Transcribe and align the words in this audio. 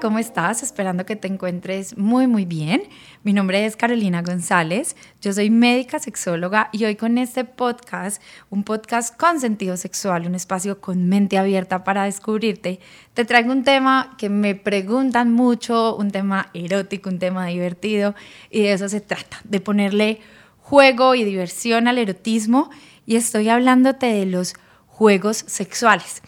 ¿Cómo 0.00 0.18
estás? 0.18 0.62
Esperando 0.62 1.04
que 1.04 1.14
te 1.14 1.28
encuentres 1.28 1.98
muy, 1.98 2.26
muy 2.26 2.46
bien. 2.46 2.82
Mi 3.22 3.34
nombre 3.34 3.66
es 3.66 3.76
Carolina 3.76 4.22
González, 4.22 4.96
yo 5.20 5.32
soy 5.32 5.50
médica 5.50 5.98
sexóloga 5.98 6.70
y 6.72 6.84
hoy 6.84 6.96
con 6.96 7.18
este 7.18 7.44
podcast, 7.44 8.22
un 8.48 8.64
podcast 8.64 9.14
con 9.14 9.40
sentido 9.40 9.76
sexual, 9.76 10.26
un 10.26 10.34
espacio 10.34 10.80
con 10.80 11.08
mente 11.08 11.36
abierta 11.36 11.84
para 11.84 12.04
descubrirte, 12.04 12.80
te 13.12 13.24
traigo 13.26 13.52
un 13.52 13.62
tema 13.62 14.14
que 14.16 14.30
me 14.30 14.54
preguntan 14.54 15.32
mucho, 15.32 15.96
un 15.96 16.10
tema 16.10 16.48
erótico, 16.54 17.10
un 17.10 17.18
tema 17.18 17.46
divertido 17.46 18.14
y 18.50 18.62
de 18.62 18.72
eso 18.72 18.88
se 18.88 19.02
trata, 19.02 19.40
de 19.44 19.60
ponerle 19.60 20.20
juego 20.62 21.14
y 21.14 21.24
diversión 21.24 21.88
al 21.88 21.98
erotismo 21.98 22.70
y 23.04 23.16
estoy 23.16 23.50
hablándote 23.50 24.06
de 24.06 24.24
los 24.24 24.54
juegos 24.86 25.44
sexuales. 25.46 26.22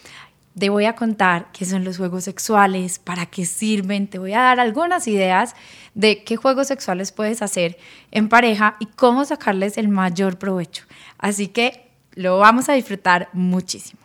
Te 0.57 0.69
voy 0.69 0.85
a 0.85 0.95
contar 0.95 1.51
qué 1.51 1.65
son 1.65 1.83
los 1.83 1.97
juegos 1.97 2.25
sexuales, 2.25 2.99
para 2.99 3.25
qué 3.25 3.45
sirven, 3.45 4.07
te 4.07 4.19
voy 4.19 4.33
a 4.33 4.41
dar 4.41 4.59
algunas 4.59 5.07
ideas 5.07 5.55
de 5.95 6.23
qué 6.23 6.35
juegos 6.35 6.67
sexuales 6.67 7.11
puedes 7.11 7.41
hacer 7.41 7.77
en 8.11 8.29
pareja 8.29 8.77
y 8.79 8.85
cómo 8.85 9.25
sacarles 9.25 9.77
el 9.77 9.87
mayor 9.87 10.37
provecho. 10.37 10.85
Así 11.17 11.47
que 11.47 11.89
lo 12.13 12.37
vamos 12.37 12.69
a 12.69 12.73
disfrutar 12.73 13.29
muchísimo. 13.33 13.99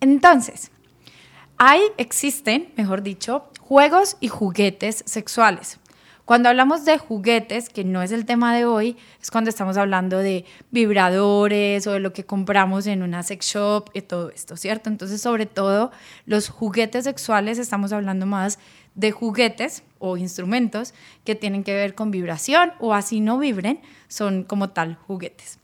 Entonces, 0.00 0.70
hay, 1.56 1.80
existen, 1.96 2.72
mejor 2.76 3.02
dicho, 3.02 3.50
juegos 3.60 4.18
y 4.20 4.28
juguetes 4.28 5.02
sexuales. 5.06 5.78
Cuando 6.24 6.48
hablamos 6.48 6.86
de 6.86 6.96
juguetes, 6.96 7.68
que 7.68 7.84
no 7.84 8.02
es 8.02 8.10
el 8.10 8.24
tema 8.24 8.56
de 8.56 8.64
hoy, 8.64 8.96
es 9.20 9.30
cuando 9.30 9.50
estamos 9.50 9.76
hablando 9.76 10.18
de 10.18 10.46
vibradores 10.70 11.86
o 11.86 11.92
de 11.92 12.00
lo 12.00 12.14
que 12.14 12.24
compramos 12.24 12.86
en 12.86 13.02
una 13.02 13.22
sex 13.22 13.44
shop 13.46 13.90
y 13.92 14.00
todo 14.00 14.30
esto, 14.30 14.56
¿cierto? 14.56 14.88
Entonces, 14.88 15.20
sobre 15.20 15.44
todo, 15.44 15.92
los 16.24 16.48
juguetes 16.48 17.04
sexuales, 17.04 17.58
estamos 17.58 17.92
hablando 17.92 18.24
más 18.24 18.58
de 18.94 19.12
juguetes 19.12 19.82
o 19.98 20.16
instrumentos 20.16 20.94
que 21.24 21.34
tienen 21.34 21.62
que 21.62 21.74
ver 21.74 21.94
con 21.94 22.10
vibración 22.10 22.72
o 22.78 22.94
así 22.94 23.20
no 23.20 23.38
vibren, 23.38 23.82
son 24.08 24.44
como 24.44 24.70
tal 24.70 24.94
juguetes. 24.94 25.58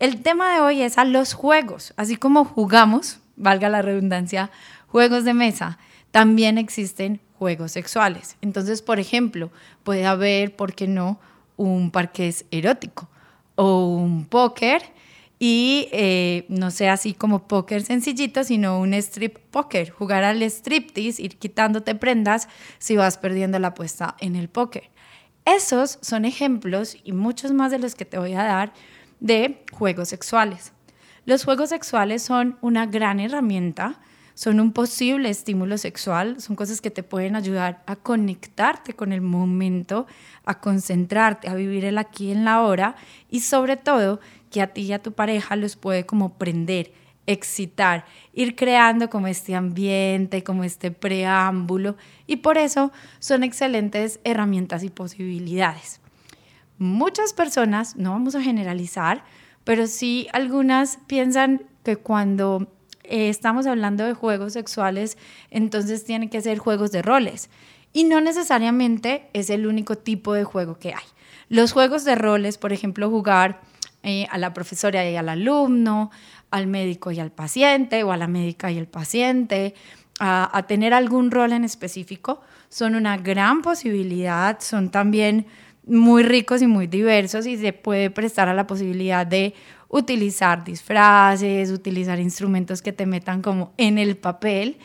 El 0.00 0.22
tema 0.22 0.52
de 0.52 0.60
hoy 0.60 0.82
es 0.82 0.98
a 0.98 1.06
los 1.06 1.32
juegos, 1.32 1.94
así 1.96 2.16
como 2.16 2.44
jugamos, 2.44 3.20
valga 3.36 3.70
la 3.70 3.80
redundancia, 3.80 4.50
juegos 4.86 5.24
de 5.24 5.32
mesa, 5.32 5.78
también 6.10 6.58
existen 6.58 7.20
juegos 7.38 7.72
sexuales. 7.72 8.36
Entonces, 8.40 8.82
por 8.82 8.98
ejemplo, 8.98 9.50
puede 9.82 10.06
haber, 10.06 10.54
¿por 10.56 10.74
qué 10.74 10.86
no?, 10.86 11.18
un 11.56 11.90
parqués 11.90 12.46
erótico 12.50 13.08
o 13.54 13.86
un 13.86 14.26
póker 14.26 14.82
y 15.38 15.88
eh, 15.92 16.46
no 16.48 16.70
sea 16.70 16.94
así 16.94 17.12
como 17.14 17.46
póker 17.46 17.82
sencillito, 17.82 18.44
sino 18.44 18.80
un 18.80 18.94
strip 18.94 19.38
póker, 19.50 19.90
jugar 19.90 20.24
al 20.24 20.42
striptease, 20.42 21.22
ir 21.22 21.36
quitándote 21.38 21.94
prendas 21.94 22.48
si 22.78 22.96
vas 22.96 23.18
perdiendo 23.18 23.58
la 23.58 23.68
apuesta 23.68 24.16
en 24.20 24.36
el 24.36 24.48
póker. 24.48 24.90
Esos 25.44 25.98
son 26.00 26.24
ejemplos 26.24 26.96
y 27.04 27.12
muchos 27.12 27.52
más 27.52 27.70
de 27.70 27.78
los 27.78 27.94
que 27.94 28.04
te 28.04 28.18
voy 28.18 28.32
a 28.32 28.44
dar 28.44 28.72
de 29.20 29.62
juegos 29.72 30.08
sexuales. 30.08 30.72
Los 31.26 31.44
juegos 31.44 31.70
sexuales 31.70 32.22
son 32.22 32.58
una 32.60 32.86
gran 32.86 33.20
herramienta 33.20 34.00
son 34.34 34.58
un 34.60 34.72
posible 34.72 35.30
estímulo 35.30 35.78
sexual, 35.78 36.40
son 36.40 36.56
cosas 36.56 36.80
que 36.80 36.90
te 36.90 37.02
pueden 37.02 37.36
ayudar 37.36 37.82
a 37.86 37.96
conectarte 37.96 38.94
con 38.94 39.12
el 39.12 39.20
momento, 39.20 40.06
a 40.44 40.60
concentrarte, 40.60 41.48
a 41.48 41.54
vivir 41.54 41.84
el 41.84 41.98
aquí 41.98 42.32
en 42.32 42.44
la 42.44 42.62
hora 42.62 42.96
y 43.30 43.40
sobre 43.40 43.76
todo 43.76 44.20
que 44.50 44.60
a 44.60 44.68
ti 44.68 44.82
y 44.82 44.92
a 44.92 45.02
tu 45.02 45.12
pareja 45.12 45.56
los 45.56 45.76
puede 45.76 46.04
como 46.04 46.34
prender, 46.34 46.92
excitar, 47.26 48.04
ir 48.32 48.56
creando 48.56 49.08
como 49.08 49.28
este 49.28 49.54
ambiente, 49.54 50.42
como 50.42 50.64
este 50.64 50.90
preámbulo 50.90 51.96
y 52.26 52.36
por 52.36 52.58
eso 52.58 52.92
son 53.20 53.44
excelentes 53.44 54.20
herramientas 54.24 54.82
y 54.82 54.90
posibilidades. 54.90 56.00
Muchas 56.78 57.32
personas, 57.32 57.94
no 57.96 58.10
vamos 58.10 58.34
a 58.34 58.42
generalizar, 58.42 59.22
pero 59.62 59.86
sí 59.86 60.26
algunas 60.32 60.98
piensan 61.06 61.62
que 61.84 61.96
cuando 61.96 62.66
eh, 63.04 63.28
estamos 63.28 63.66
hablando 63.66 64.04
de 64.04 64.14
juegos 64.14 64.52
sexuales, 64.54 65.18
entonces 65.50 66.04
tienen 66.04 66.28
que 66.28 66.40
ser 66.40 66.58
juegos 66.58 66.90
de 66.90 67.02
roles. 67.02 67.50
Y 67.92 68.04
no 68.04 68.20
necesariamente 68.20 69.28
es 69.32 69.50
el 69.50 69.66
único 69.66 69.96
tipo 69.96 70.34
de 70.34 70.44
juego 70.44 70.78
que 70.78 70.94
hay. 70.94 71.04
Los 71.48 71.72
juegos 71.72 72.04
de 72.04 72.14
roles, 72.14 72.58
por 72.58 72.72
ejemplo, 72.72 73.08
jugar 73.10 73.60
eh, 74.02 74.26
a 74.30 74.38
la 74.38 74.52
profesora 74.52 75.08
y 75.08 75.16
al 75.16 75.28
alumno, 75.28 76.10
al 76.50 76.66
médico 76.66 77.10
y 77.10 77.20
al 77.20 77.30
paciente, 77.30 78.02
o 78.02 78.12
a 78.12 78.16
la 78.16 78.26
médica 78.26 78.70
y 78.70 78.78
el 78.78 78.86
paciente, 78.86 79.74
a, 80.18 80.56
a 80.56 80.66
tener 80.66 80.94
algún 80.94 81.30
rol 81.30 81.52
en 81.52 81.64
específico, 81.64 82.40
son 82.68 82.94
una 82.94 83.16
gran 83.16 83.62
posibilidad, 83.62 84.58
son 84.60 84.90
también 84.90 85.46
muy 85.86 86.22
ricos 86.22 86.62
y 86.62 86.66
muy 86.66 86.86
diversos 86.86 87.46
y 87.46 87.56
se 87.56 87.72
puede 87.72 88.10
prestar 88.10 88.48
a 88.48 88.54
la 88.54 88.66
posibilidad 88.66 89.26
de 89.26 89.54
utilizar 89.88 90.64
disfraces, 90.64 91.70
utilizar 91.70 92.18
instrumentos 92.20 92.82
que 92.82 92.92
te 92.92 93.06
metan 93.06 93.42
como 93.42 93.72
en 93.76 93.98
el 93.98 94.16
papel. 94.16 94.78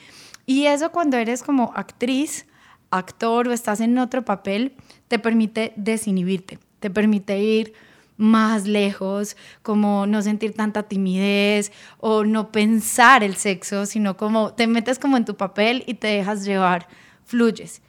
Y 0.45 0.65
eso 0.65 0.91
cuando 0.91 1.17
eres 1.17 1.43
como 1.43 1.71
actriz, 1.75 2.45
actor 2.91 3.47
o 3.47 3.51
estás 3.51 3.81
en 3.81 3.97
otro 3.97 4.23
papel, 4.25 4.73
te 5.07 5.19
permite 5.19 5.73
desinhibirte, 5.75 6.59
te 6.79 6.89
permite 6.89 7.39
ir 7.39 7.73
más 8.17 8.67
lejos, 8.67 9.37
como 9.63 10.05
no 10.05 10.21
sentir 10.21 10.53
tanta 10.53 10.83
timidez 10.83 11.71
o 11.99 12.25
no 12.25 12.51
pensar 12.51 13.23
el 13.23 13.35
sexo, 13.35 13.85
sino 13.85 14.17
como 14.17 14.53
te 14.53 14.67
metes 14.67 14.99
como 14.99 15.15
en 15.15 15.23
tu 15.23 15.37
papel 15.37 15.85
y 15.87 15.93
te 15.93 16.07
dejas 16.07 16.43
llevar, 16.43 16.87
fluyes. 17.23 17.81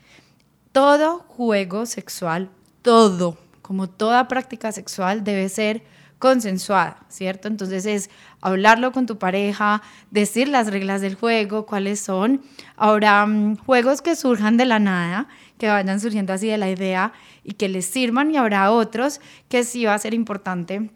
Todo 0.70 1.18
juego 1.26 1.84
sexual, 1.84 2.48
todo, 2.82 3.38
como 3.62 3.88
toda 3.88 4.28
práctica 4.28 4.72
sexual, 4.72 5.24
debe 5.24 5.48
ser 5.48 5.82
consensuada, 6.20 6.98
¿cierto? 7.08 7.48
Entonces 7.48 7.86
es 7.86 8.10
hablarlo 8.42 8.92
con 8.92 9.06
tu 9.06 9.18
pareja, 9.18 9.82
decir 10.10 10.48
las 10.48 10.70
reglas 10.70 11.00
del 11.00 11.14
juego, 11.14 11.66
cuáles 11.66 11.98
son. 11.98 12.42
Ahora, 12.76 13.24
mm, 13.26 13.56
juegos 13.56 14.02
que 14.02 14.14
surjan 14.14 14.58
de 14.58 14.66
la 14.66 14.78
nada, 14.78 15.28
que 15.58 15.68
vayan 15.68 15.98
surgiendo 15.98 16.32
así 16.32 16.46
de 16.46 16.58
la 16.58 16.70
idea 16.70 17.12
y 17.42 17.52
que 17.52 17.68
les 17.68 17.86
sirvan 17.86 18.30
y 18.30 18.36
habrá 18.36 18.70
otros 18.70 19.20
que 19.48 19.64
sí 19.64 19.86
va 19.86 19.94
a 19.94 19.98
ser 19.98 20.12
importante 20.12 20.90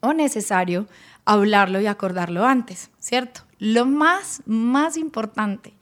o 0.00 0.12
necesario 0.12 0.86
hablarlo 1.24 1.80
y 1.80 1.86
acordarlo 1.86 2.44
antes, 2.44 2.90
¿cierto? 2.98 3.42
Lo 3.58 3.86
más, 3.86 4.42
más 4.46 4.96
importante, 4.96 5.74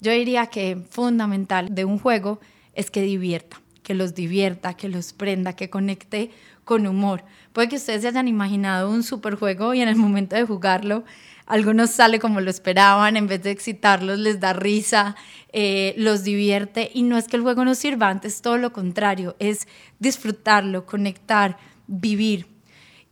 yo 0.00 0.12
diría 0.12 0.46
que 0.46 0.76
fundamental 0.90 1.74
de 1.74 1.84
un 1.84 1.98
juego 1.98 2.40
es 2.74 2.90
que 2.90 3.02
divierta, 3.02 3.60
que 3.88 3.94
los 3.94 4.14
divierta, 4.14 4.74
que 4.74 4.90
los 4.90 5.14
prenda, 5.14 5.54
que 5.54 5.70
conecte 5.70 6.30
con 6.66 6.86
humor. 6.86 7.24
Puede 7.54 7.70
que 7.70 7.76
ustedes 7.76 8.02
se 8.02 8.08
hayan 8.08 8.28
imaginado 8.28 8.90
un 8.90 9.02
superjuego 9.02 9.72
y 9.72 9.80
en 9.80 9.88
el 9.88 9.96
momento 9.96 10.36
de 10.36 10.44
jugarlo, 10.44 11.04
algunos 11.46 11.88
sale 11.88 12.18
como 12.18 12.42
lo 12.42 12.50
esperaban, 12.50 13.16
en 13.16 13.28
vez 13.28 13.42
de 13.42 13.50
excitarlos 13.50 14.18
les 14.18 14.40
da 14.40 14.52
risa, 14.52 15.16
eh, 15.54 15.94
los 15.96 16.22
divierte 16.22 16.90
y 16.92 17.00
no 17.00 17.16
es 17.16 17.28
que 17.28 17.36
el 17.36 17.42
juego 17.42 17.64
no 17.64 17.74
sirva, 17.74 18.10
antes 18.10 18.42
todo 18.42 18.58
lo 18.58 18.74
contrario, 18.74 19.36
es 19.38 19.66
disfrutarlo, 19.98 20.84
conectar, 20.84 21.56
vivir. 21.86 22.46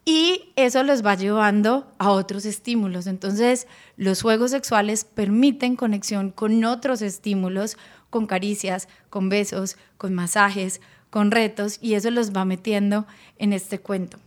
Y 0.05 0.53
eso 0.57 0.83
los 0.83 1.05
va 1.05 1.15
llevando 1.15 1.91
a 1.99 2.11
otros 2.11 2.45
estímulos. 2.45 3.07
Entonces, 3.07 3.67
los 3.97 4.21
juegos 4.21 4.51
sexuales 4.51 5.05
permiten 5.07 5.75
conexión 5.75 6.31
con 6.31 6.63
otros 6.65 7.01
estímulos, 7.01 7.79
con 8.17 8.27
caricias, 8.27 8.89
con 9.11 9.29
besos, 9.29 9.77
con 9.99 10.15
masajes, 10.15 10.81
con 11.11 11.31
retos 11.31 11.79
y 11.83 11.95
eso 11.95 12.11
los 12.11 12.35
va 12.35 12.47
metiendo 12.47 13.07
en 13.39 13.53
este 13.53 13.79
cuento. 13.79 14.19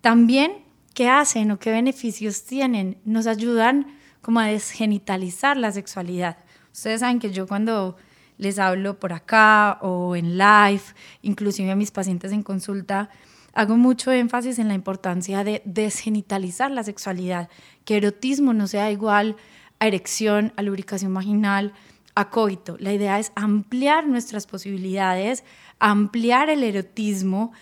También, 0.00 0.52
¿qué 0.94 1.10
hacen 1.10 1.50
o 1.50 1.58
qué 1.58 1.70
beneficios 1.70 2.44
tienen? 2.44 2.96
Nos 3.04 3.26
ayudan 3.26 3.94
como 4.22 4.40
a 4.40 4.46
desgenitalizar 4.46 5.58
la 5.58 5.70
sexualidad. 5.70 6.38
Ustedes 6.72 7.00
saben 7.00 7.18
que 7.18 7.30
yo 7.30 7.46
cuando 7.46 7.96
les 8.38 8.58
hablo 8.58 8.98
por 8.98 9.12
acá 9.12 9.78
o 9.82 10.16
en 10.16 10.38
live, 10.38 10.82
inclusive 11.20 11.70
a 11.70 11.76
mis 11.76 11.90
pacientes 11.90 12.32
en 12.32 12.42
consulta, 12.42 13.10
hago 13.52 13.76
mucho 13.76 14.12
énfasis 14.12 14.58
en 14.58 14.68
la 14.68 14.74
importancia 14.74 15.44
de 15.44 15.60
desgenitalizar 15.66 16.70
la 16.70 16.84
sexualidad, 16.84 17.50
que 17.84 17.98
erotismo 17.98 18.54
no 18.54 18.66
sea 18.66 18.90
igual 18.90 19.36
a 19.78 19.86
erección, 19.88 20.54
a 20.56 20.62
lubricación 20.62 21.12
vaginal, 21.12 21.74
a. 22.16 22.76
La 22.80 22.92
idea 22.92 23.20
es 23.20 23.30
ampliar 23.36 24.08
nuestras 24.08 24.46
posibilidades, 24.46 25.44
ampliar 25.78 26.50
el 26.50 26.64
erotismo, 26.64 27.52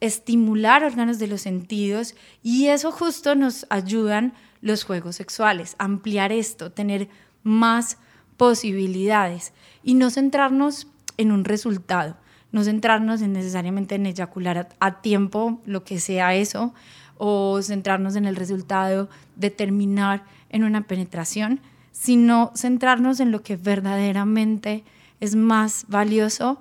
estimular 0.00 0.84
órganos 0.84 1.18
de 1.18 1.26
los 1.26 1.40
sentidos 1.40 2.14
y 2.42 2.66
eso 2.66 2.92
justo 2.92 3.34
nos 3.34 3.66
ayudan 3.70 4.34
los 4.60 4.84
juegos 4.84 5.16
sexuales, 5.16 5.74
ampliar 5.78 6.30
esto, 6.30 6.70
tener 6.70 7.08
más 7.42 7.98
posibilidades 8.36 9.52
y 9.82 9.94
no 9.94 10.10
centrarnos 10.10 10.88
en 11.16 11.32
un 11.32 11.44
resultado, 11.44 12.16
no 12.52 12.64
centrarnos 12.64 13.22
en 13.22 13.32
necesariamente 13.32 13.94
en 13.94 14.06
eyacular 14.06 14.68
a, 14.78 15.00
tiempo, 15.00 15.60
lo 15.64 15.84
que 15.84 16.00
sea 16.00 16.34
eso, 16.34 16.74
o 17.16 17.62
centrarnos 17.62 18.16
en 18.16 18.26
el 18.26 18.36
resultado 18.36 19.08
de 19.36 19.50
terminar 19.50 20.24
en 20.50 20.64
una 20.64 20.86
penetración, 20.86 21.60
sino 21.94 22.52
centrarnos 22.56 23.20
en 23.20 23.30
lo 23.30 23.42
que 23.42 23.56
verdaderamente 23.56 24.84
es 25.20 25.36
más 25.36 25.86
valioso 25.88 26.58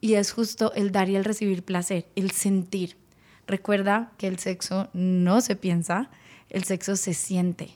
y 0.00 0.14
es 0.14 0.30
justo 0.30 0.72
el 0.74 0.92
dar 0.92 1.10
y 1.10 1.16
el 1.16 1.24
recibir 1.24 1.64
placer, 1.64 2.06
el 2.14 2.30
sentir. 2.30 2.96
Recuerda 3.48 4.12
que 4.18 4.28
el 4.28 4.38
sexo 4.38 4.88
no 4.92 5.40
se 5.40 5.56
piensa, 5.56 6.10
el 6.48 6.62
sexo 6.62 6.94
se 6.94 7.12
siente, 7.12 7.70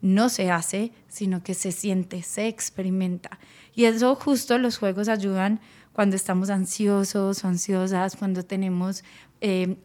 no 0.00 0.30
se 0.30 0.50
hace, 0.50 0.92
sino 1.08 1.42
que 1.42 1.52
se 1.52 1.72
siente, 1.72 2.22
se 2.22 2.48
experimenta. 2.48 3.38
Y 3.74 3.84
eso 3.84 4.14
justo 4.14 4.56
los 4.56 4.78
juegos 4.78 5.08
ayudan 5.08 5.60
cuando 5.92 6.16
estamos 6.16 6.48
ansiosos 6.48 7.44
o 7.44 7.48
ansiosas, 7.48 8.16
cuando 8.16 8.44
tenemos 8.44 9.04
eh, 9.42 9.76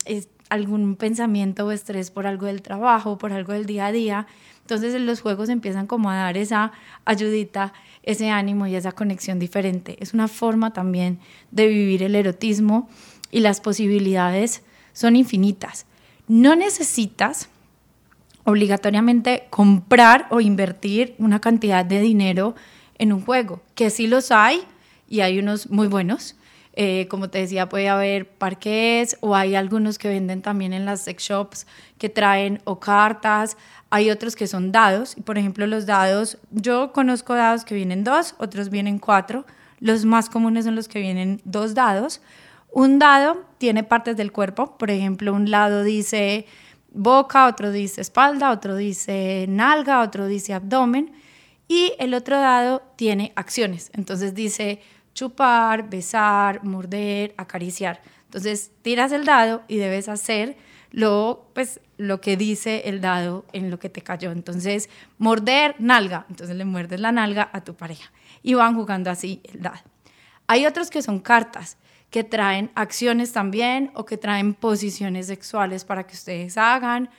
algún 0.52 0.98
pensamiento 0.98 1.66
o 1.66 1.72
estrés 1.72 2.12
por 2.12 2.28
algo 2.28 2.46
del 2.46 2.62
trabajo, 2.62 3.18
por 3.18 3.32
algo 3.32 3.54
del 3.54 3.66
día 3.66 3.86
a 3.86 3.92
día. 3.94 4.28
Entonces 4.60 5.00
los 5.00 5.22
juegos 5.22 5.48
empiezan 5.48 5.88
como 5.88 6.12
a 6.12 6.16
dar 6.18 6.36
esa 6.36 6.74
ayudita, 7.06 7.72
ese 8.04 8.30
ánimo 8.30 8.68
y 8.68 8.76
esa 8.76 8.92
conexión 8.92 9.40
diferente. 9.40 9.96
Es 10.02 10.14
una 10.14 10.28
forma 10.28 10.74
también 10.74 11.20
de 11.52 11.68
vivir 11.68 12.04
el 12.04 12.16
erotismo 12.16 12.90
y 13.32 13.40
las 13.40 13.62
posibilidades 13.62 14.62
son 14.92 15.16
infinitas. 15.16 15.86
No 16.28 16.58
necesitas 16.58 17.48
obligatoriamente 18.44 19.48
comprar 19.50 20.28
o 20.32 20.42
invertir 20.42 21.16
una 21.18 21.40
cantidad 21.40 21.86
de 21.86 22.02
dinero 22.02 22.56
en 22.98 23.14
un 23.14 23.22
juego, 23.22 23.62
que 23.74 23.90
sí 23.90 24.06
los 24.06 24.32
hay 24.32 24.62
y 25.08 25.22
hay 25.22 25.40
unos 25.40 25.70
muy 25.70 25.88
buenos. 25.88 26.36
Eh, 26.74 27.08
como 27.10 27.30
te 27.30 27.40
decía, 27.40 27.68
puede 27.68 27.90
haber 27.90 28.30
parques 28.30 29.18
o 29.20 29.36
hay 29.36 29.56
algunos 29.56 29.98
que 29.98 30.08
venden 30.08 30.42
también 30.42 30.72
en 30.72 30.86
las 30.86 31.02
sex 31.02 31.24
shops 31.24 31.68
que 31.98 32.08
traen 32.08 32.62
o 32.64 32.80
cartas, 32.80 33.58
hay 33.90 34.10
otros 34.10 34.38
que 34.38 34.48
son 34.48 34.72
dados, 34.72 35.18
y 35.18 35.22
por 35.22 35.38
ejemplo 35.38 35.68
los 35.68 35.86
dados, 35.86 36.38
yo 36.52 36.94
conozco 36.94 37.36
dados 37.36 37.66
que 37.66 37.76
vienen 37.76 38.06
dos, 38.06 38.36
otros 38.38 38.70
vienen 38.70 39.00
cuatro, 39.00 39.46
los 39.82 40.06
más 40.06 40.30
comunes 40.30 40.64
son 40.64 40.76
los 40.76 40.88
que 40.88 41.00
vienen 41.00 41.42
dos 41.44 41.74
dados. 41.74 42.22
Un 42.72 43.00
dado 43.00 43.44
tiene 43.58 43.84
partes 43.84 44.16
del 44.16 44.32
cuerpo, 44.32 44.78
por 44.78 44.92
ejemplo, 44.92 45.34
un 45.34 45.52
lado 45.52 45.84
dice 45.84 46.46
boca, 46.94 47.48
otro 47.48 47.72
dice 47.72 48.00
espalda, 48.00 48.52
otro 48.52 48.76
dice 48.76 49.46
nalga, 49.50 50.02
otro 50.02 50.28
dice 50.28 50.54
abdomen 50.54 51.12
y 51.68 51.94
el 52.00 52.14
otro 52.14 52.40
dado 52.40 52.84
tiene 52.96 53.34
acciones. 53.36 53.92
Entonces 53.94 54.36
dice 54.36 54.82
chupar, 55.14 55.90
besar, 55.90 56.64
morder, 56.64 57.34
acariciar. 57.38 58.02
Entonces 58.26 58.72
tiras 58.82 59.12
el 59.12 59.26
dado 59.26 59.64
y 59.68 59.78
debes 59.78 60.08
hacer 60.10 60.58
lo, 60.92 61.50
pues, 61.54 61.80
lo 61.98 62.22
que 62.22 62.38
dice 62.38 62.84
el 62.86 63.02
dado 63.02 63.46
en 63.54 63.72
lo 63.72 63.80
que 63.80 63.90
te 63.90 64.02
cayó. 64.02 64.32
Entonces, 64.32 64.90
morder, 65.18 65.76
nalga. 65.80 66.26
Entonces 66.30 66.56
le 66.56 66.66
muerdes 66.66 67.00
la 67.00 67.12
nalga 67.12 67.50
a 67.54 67.64
tu 67.64 67.76
pareja. 67.76 68.12
Y 68.44 68.54
van 68.54 68.76
jugando 68.76 69.10
así 69.10 69.42
el 69.44 69.62
dado. 69.62 69.80
Hay 70.48 70.66
otros 70.66 70.90
que 70.90 71.02
son 71.02 71.20
cartas 71.20 71.78
que 72.10 72.24
traen 72.26 72.72
acciones 72.76 73.32
también 73.32 73.92
o 73.96 74.06
que 74.06 74.18
traen 74.18 74.54
posiciones 74.54 75.28
sexuales 75.28 75.86
para 75.86 76.06
que 76.06 76.14
ustedes 76.14 76.58
hagan. 76.58 77.10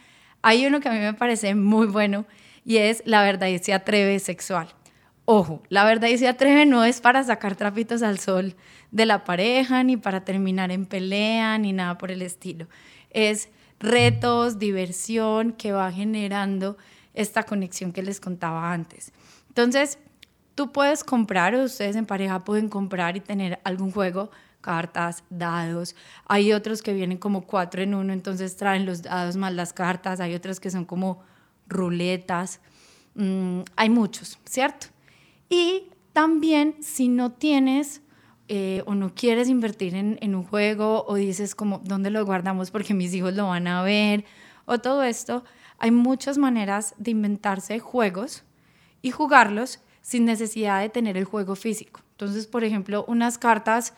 Hay 0.42 0.66
uno 0.66 0.80
que 0.80 0.88
a 0.88 0.92
mí 0.92 0.98
me 0.98 1.14
parece 1.14 1.54
muy 1.54 1.86
bueno 1.86 2.26
y 2.64 2.76
es 2.76 3.02
la 3.06 3.22
verdad 3.22 3.46
y 3.46 3.58
se 3.58 3.72
atreve 3.72 4.18
sexual. 4.18 4.68
Ojo, 5.34 5.62
la 5.70 5.86
verdad 5.86 6.08
y 6.08 6.18
se 6.18 6.28
atreve 6.28 6.66
no 6.66 6.84
es 6.84 7.00
para 7.00 7.24
sacar 7.24 7.56
trapitos 7.56 8.02
al 8.02 8.18
sol 8.18 8.54
de 8.90 9.06
la 9.06 9.24
pareja, 9.24 9.82
ni 9.82 9.96
para 9.96 10.26
terminar 10.26 10.70
en 10.70 10.84
pelea, 10.84 11.56
ni 11.56 11.72
nada 11.72 11.96
por 11.96 12.10
el 12.10 12.20
estilo. 12.20 12.66
Es 13.08 13.48
retos, 13.80 14.58
diversión 14.58 15.52
que 15.52 15.72
va 15.72 15.90
generando 15.90 16.76
esta 17.14 17.44
conexión 17.44 17.92
que 17.92 18.02
les 18.02 18.20
contaba 18.20 18.74
antes. 18.74 19.10
Entonces, 19.48 19.98
tú 20.54 20.70
puedes 20.70 21.02
comprar, 21.02 21.54
o 21.54 21.62
ustedes 21.62 21.96
en 21.96 22.04
pareja 22.04 22.44
pueden 22.44 22.68
comprar 22.68 23.16
y 23.16 23.20
tener 23.20 23.58
algún 23.64 23.90
juego 23.90 24.30
cartas, 24.60 25.24
dados. 25.30 25.96
Hay 26.26 26.52
otros 26.52 26.82
que 26.82 26.92
vienen 26.92 27.16
como 27.16 27.46
cuatro 27.46 27.80
en 27.80 27.94
uno, 27.94 28.12
entonces 28.12 28.54
traen 28.58 28.84
los 28.84 29.00
dados 29.00 29.36
más 29.36 29.54
las 29.54 29.72
cartas. 29.72 30.20
Hay 30.20 30.34
otros 30.34 30.60
que 30.60 30.70
son 30.70 30.84
como 30.84 31.22
ruletas. 31.68 32.60
Mm, 33.14 33.60
hay 33.76 33.88
muchos, 33.88 34.38
¿cierto? 34.44 34.91
Y 35.52 35.90
también 36.14 36.76
si 36.80 37.08
no 37.08 37.32
tienes 37.32 38.00
eh, 38.48 38.82
o 38.86 38.94
no 38.94 39.14
quieres 39.14 39.50
invertir 39.50 39.94
en, 39.94 40.34
un 40.34 40.44
juego 40.44 41.04
o 41.06 41.16
dices 41.16 41.54
como, 41.54 41.82
¿dónde 41.84 42.08
lo 42.08 42.24
guardamos? 42.24 42.70
Porque 42.70 42.94
mis 42.94 43.12
hijos 43.12 43.34
lo 43.34 43.48
van 43.48 43.66
a 43.66 43.82
ver 43.82 44.24
o 44.64 44.78
todo 44.78 45.02
esto, 45.02 45.44
hay 45.78 45.90
muchas 45.90 46.38
maneras 46.38 46.94
de 46.96 47.10
inventarse 47.10 47.80
juegos 47.80 48.44
y 49.02 49.10
jugarlos 49.10 49.80
sin 50.00 50.24
necesidad 50.24 50.80
de 50.80 50.88
tener 50.88 51.18
el 51.18 51.24
juego 51.24 51.54
físico. 51.54 52.00
Entonces, 52.12 52.46
por 52.46 52.64
ejemplo, 52.64 53.04
unas 53.06 53.36
cartas 53.36 53.92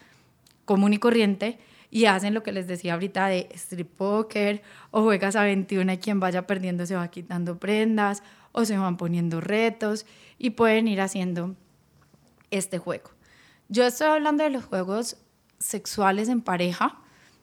común 0.65 0.93
y 0.93 0.99
corriente 0.99 1.61
y 1.89 2.07
hacen 2.07 2.35
lo 2.35 2.43
que 2.43 2.51
les 2.51 2.67
decía 2.67 2.95
ahorita 2.95 3.29
de 3.29 3.49
strip 3.55 3.91
poker 3.97 4.63
o 4.91 5.05
juegas 5.05 5.37
a 5.37 5.45
21 5.45 5.93
y 5.93 5.99
quien 5.99 6.19
vaya 6.19 6.49
perdiendo 6.49 6.85
se 6.85 6.97
va 6.97 7.07
quitando 7.09 7.61
prendas 7.61 8.25
o 8.55 8.65
se 8.65 8.79
van 8.79 8.97
poniendo 8.97 9.41
retos 9.41 10.07
y 10.39 10.51
pueden 10.51 10.89
ir 10.89 11.01
haciendo 11.01 11.57
este 12.51 12.79
juego. 12.79 13.11
Yo 13.69 13.85
estoy 13.85 14.07
hablando 14.07 14.45
de 14.45 14.51
los 14.51 14.65
juegos 14.65 15.17
sexuales 15.59 16.29
en 16.29 16.41
pareja, 16.41 17.01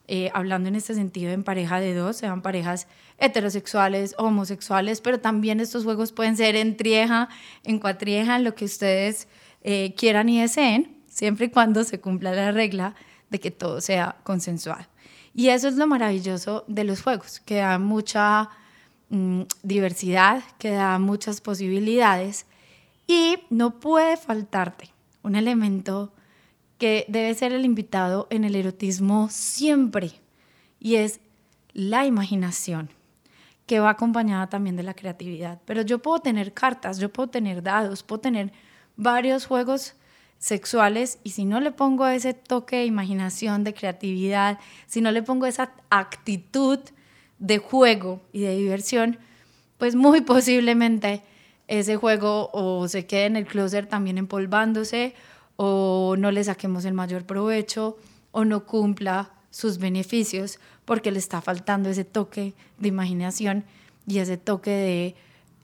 eh, 0.08 0.32
hablando 0.34 0.70
en 0.70 0.76
este 0.76 0.94
sentido 0.94 1.32
en 1.32 1.44
pareja 1.44 1.80
de 1.80 1.94
dos, 1.94 2.18
sean 2.18 2.42
parejas 2.42 2.88
heterosexuales, 3.18 4.16
homosexuales, 4.18 5.02
pero 5.02 5.20
también 5.20 5.60
estos 5.60 5.84
juegos 5.84 6.14
pueden 6.14 6.38
ser 6.38 6.56
en 6.56 6.78
trieja, 6.78 7.28
en 7.64 7.80
cuatrieja, 7.80 8.38
en 8.38 8.46
lo 8.46 8.56
que 8.56 8.66
ustedes 8.66 9.28
eh, 9.64 9.94
quieran 9.98 10.30
y 10.30 10.40
deseen, 10.40 10.98
siempre 11.08 11.48
y 11.48 11.50
cuando 11.50 11.84
se 11.84 12.00
cumpla 12.00 12.32
la 12.32 12.52
regla 12.52 12.96
de 13.30 13.40
que 13.40 13.52
todo 13.52 13.82
sea 13.82 14.18
consensual. 14.24 14.88
Y 15.34 15.50
eso 15.50 15.68
es 15.68 15.76
lo 15.76 15.88
maravilloso 15.88 16.64
de 16.68 16.86
los 16.86 17.02
juegos, 17.02 17.42
que 17.42 17.56
da 17.56 17.80
mucha 17.80 18.50
mm, 19.12 19.44
diversidad, 19.62 20.44
que 20.58 20.72
da 20.72 20.98
muchas 20.98 21.40
posibilidades 21.40 22.48
y 23.06 23.38
no 23.52 23.80
puede 23.80 24.18
faltarte 24.18 24.90
un 25.22 25.36
elemento 25.36 26.12
que 26.80 27.06
debe 27.08 27.34
ser 27.36 27.54
el 27.54 27.64
invitado 27.64 28.26
en 28.32 28.44
el 28.44 28.56
erotismo 28.56 29.28
siempre 29.30 30.14
y 30.80 30.96
es 30.96 31.20
la 31.74 32.06
imaginación 32.06 32.90
que 33.68 33.80
va 33.80 33.92
acompañada 33.92 34.50
también 34.50 34.76
de 34.76 34.84
la 34.84 34.96
creatividad. 34.96 35.62
Pero 35.66 35.84
yo 35.84 36.00
puedo 36.00 36.20
tener 36.20 36.54
cartas, 36.54 36.98
yo 36.98 37.14
puedo 37.14 37.30
tener 37.30 37.62
dados, 37.62 38.04
puedo 38.04 38.20
tener 38.20 38.52
varios 38.98 39.46
juegos 39.46 39.94
sexuales 40.40 41.20
y 41.24 41.30
si 41.30 41.46
no 41.46 41.60
le 41.60 41.72
pongo 41.72 42.08
ese 42.08 42.34
toque 42.34 42.78
de 42.78 42.86
imaginación, 42.86 43.64
de 43.64 43.76
creatividad, 43.76 44.58
si 44.88 45.02
no 45.02 45.12
le 45.12 45.22
pongo 45.22 45.46
esa 45.46 45.72
actitud 45.92 46.80
de 47.42 47.58
juego 47.58 48.22
y 48.32 48.44
de 48.44 48.56
diversión, 48.56 49.20
pues 49.78 49.96
muy 49.96 50.22
posiblemente 50.34 51.24
ese 51.68 51.98
juego 51.98 52.50
o 52.54 52.88
se 52.88 53.06
quede 53.06 53.26
en 53.26 53.36
el 53.36 53.46
closet 53.46 53.90
también 53.90 54.18
empolvándose 54.18 55.14
o 55.58 56.16
no 56.18 56.32
le 56.32 56.46
saquemos 56.46 56.86
el 56.86 56.94
mayor 56.94 57.26
provecho 57.26 57.98
o 58.32 58.46
no 58.46 58.66
cumpla 58.66 59.32
sus 59.50 59.78
beneficios 59.78 60.60
porque 60.86 61.12
le 61.12 61.20
está 61.20 61.42
faltando 61.42 61.90
ese 61.90 62.06
toque 62.06 62.54
de 62.78 62.88
imaginación 62.88 63.66
y 64.08 64.20
ese 64.20 64.38
toque 64.38 64.72
de 64.72 65.16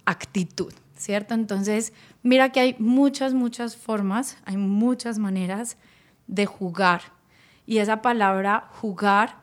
actitud. 0.04 0.74
¿cierto? 0.98 1.34
Entonces, 1.34 1.94
mira 2.24 2.52
que 2.52 2.60
hay 2.60 2.76
muchas, 2.80 3.34
muchas 3.34 3.78
formas, 3.78 4.38
hay 4.46 4.58
muchas 4.58 5.20
maneras 5.20 5.78
de 6.28 6.46
jugar. 6.46 7.02
Y 7.66 7.78
esa 7.78 8.02
palabra 8.02 8.70
jugar, 8.74 9.38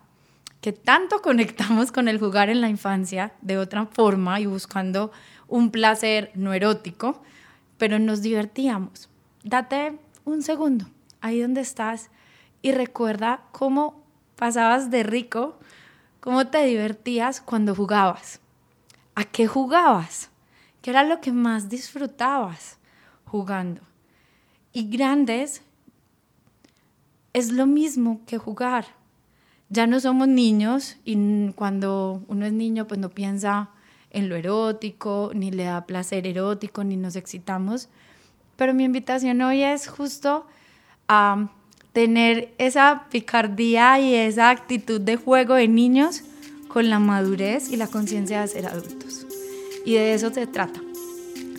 que 0.64 0.72
tanto 0.72 1.20
conectamos 1.28 1.92
con 1.92 2.08
el 2.08 2.18
jugar 2.18 2.48
en 2.48 2.62
la 2.62 2.70
infancia 2.70 3.34
de 3.42 3.58
otra 3.58 3.84
forma 3.84 4.40
y 4.40 4.46
buscando 4.46 5.12
un 5.46 5.70
placer 5.70 6.30
no 6.34 6.54
erótico, 6.54 7.22
pero 7.76 7.98
nos 7.98 8.22
divertíamos. 8.22 9.10
Date 9.42 9.98
un 10.24 10.40
segundo 10.40 10.86
ahí 11.20 11.38
donde 11.40 11.60
estás 11.60 12.08
y 12.62 12.72
recuerda 12.72 13.42
cómo 13.52 14.02
pasabas 14.36 14.90
de 14.90 15.02
rico, 15.02 15.58
cómo 16.20 16.46
te 16.46 16.64
divertías 16.64 17.42
cuando 17.42 17.74
jugabas. 17.74 18.40
¿A 19.14 19.24
qué 19.24 19.46
jugabas? 19.46 20.30
¿Qué 20.80 20.88
era 20.88 21.04
lo 21.04 21.20
que 21.20 21.32
más 21.32 21.68
disfrutabas 21.68 22.78
jugando? 23.26 23.82
y 24.76 24.88
grandes 24.88 25.62
es 27.32 27.52
lo 27.52 27.64
mismo 27.64 28.20
que 28.26 28.38
jugar. 28.38 28.84
Ya 29.74 29.88
no 29.88 29.98
somos 29.98 30.28
niños 30.28 30.98
y 31.04 31.50
cuando 31.56 32.22
uno 32.28 32.46
es 32.46 32.52
niño 32.52 32.86
pues 32.86 33.00
no 33.00 33.08
piensa 33.08 33.70
en 34.10 34.28
lo 34.28 34.36
erótico, 34.36 35.32
ni 35.34 35.50
le 35.50 35.64
da 35.64 35.84
placer 35.84 36.28
erótico, 36.28 36.84
ni 36.84 36.96
nos 36.96 37.16
excitamos. 37.16 37.88
Pero 38.54 38.72
mi 38.72 38.84
invitación 38.84 39.42
hoy 39.42 39.64
es 39.64 39.88
justo 39.88 40.46
a 41.08 41.48
tener 41.92 42.54
esa 42.58 43.06
picardía 43.10 43.98
y 43.98 44.14
esa 44.14 44.50
actitud 44.50 45.00
de 45.00 45.16
juego 45.16 45.54
de 45.54 45.66
niños 45.66 46.22
con 46.68 46.88
la 46.88 47.00
madurez 47.00 47.68
y 47.68 47.76
la 47.76 47.88
conciencia 47.88 48.42
de 48.42 48.46
ser 48.46 48.66
adultos. 48.66 49.26
Y 49.84 49.94
de 49.94 50.14
eso 50.14 50.32
se 50.32 50.46
trata. 50.46 50.80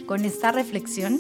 Con 0.06 0.24
esta 0.24 0.54
reflexión 0.54 1.20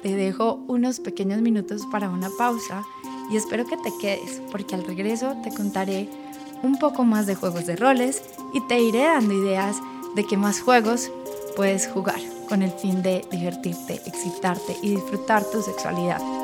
te 0.00 0.14
dejo 0.14 0.64
unos 0.68 1.00
pequeños 1.00 1.42
minutos 1.42 1.82
para 1.92 2.08
una 2.08 2.30
pausa 2.38 2.82
y 3.30 3.36
espero 3.36 3.66
que 3.66 3.76
te 3.76 3.92
quedes 4.00 4.40
porque 4.50 4.74
al 4.74 4.84
regreso 4.84 5.36
te 5.42 5.52
contaré 5.54 6.08
un 6.62 6.78
poco 6.78 7.04
más 7.04 7.26
de 7.26 7.34
juegos 7.34 7.66
de 7.66 7.76
roles 7.76 8.22
y 8.52 8.60
te 8.62 8.80
iré 8.80 9.04
dando 9.04 9.34
ideas 9.34 9.76
de 10.14 10.24
qué 10.24 10.36
más 10.36 10.60
juegos 10.60 11.10
puedes 11.56 11.86
jugar 11.88 12.20
con 12.48 12.62
el 12.62 12.70
fin 12.70 13.02
de 13.02 13.24
divertirte, 13.30 14.00
excitarte 14.06 14.76
y 14.82 14.90
disfrutar 14.90 15.44
tu 15.44 15.62
sexualidad. 15.62 16.37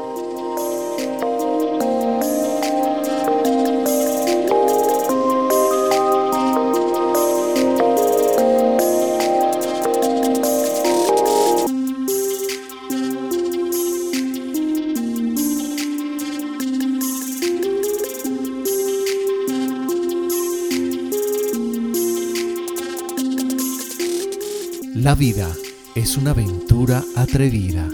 Vida 25.17 25.49
es 25.95 26.17
una 26.17 26.33
aventura 26.33 27.05
atrevida 27.15 27.89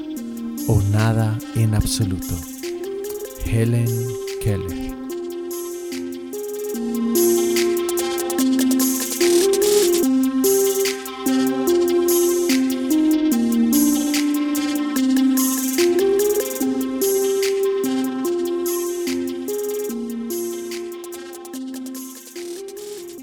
o 0.69 0.81
nada 0.81 1.39
en 1.55 1.75
absoluto. 1.75 2.35
Helen 3.45 3.87
Keller 4.43 4.95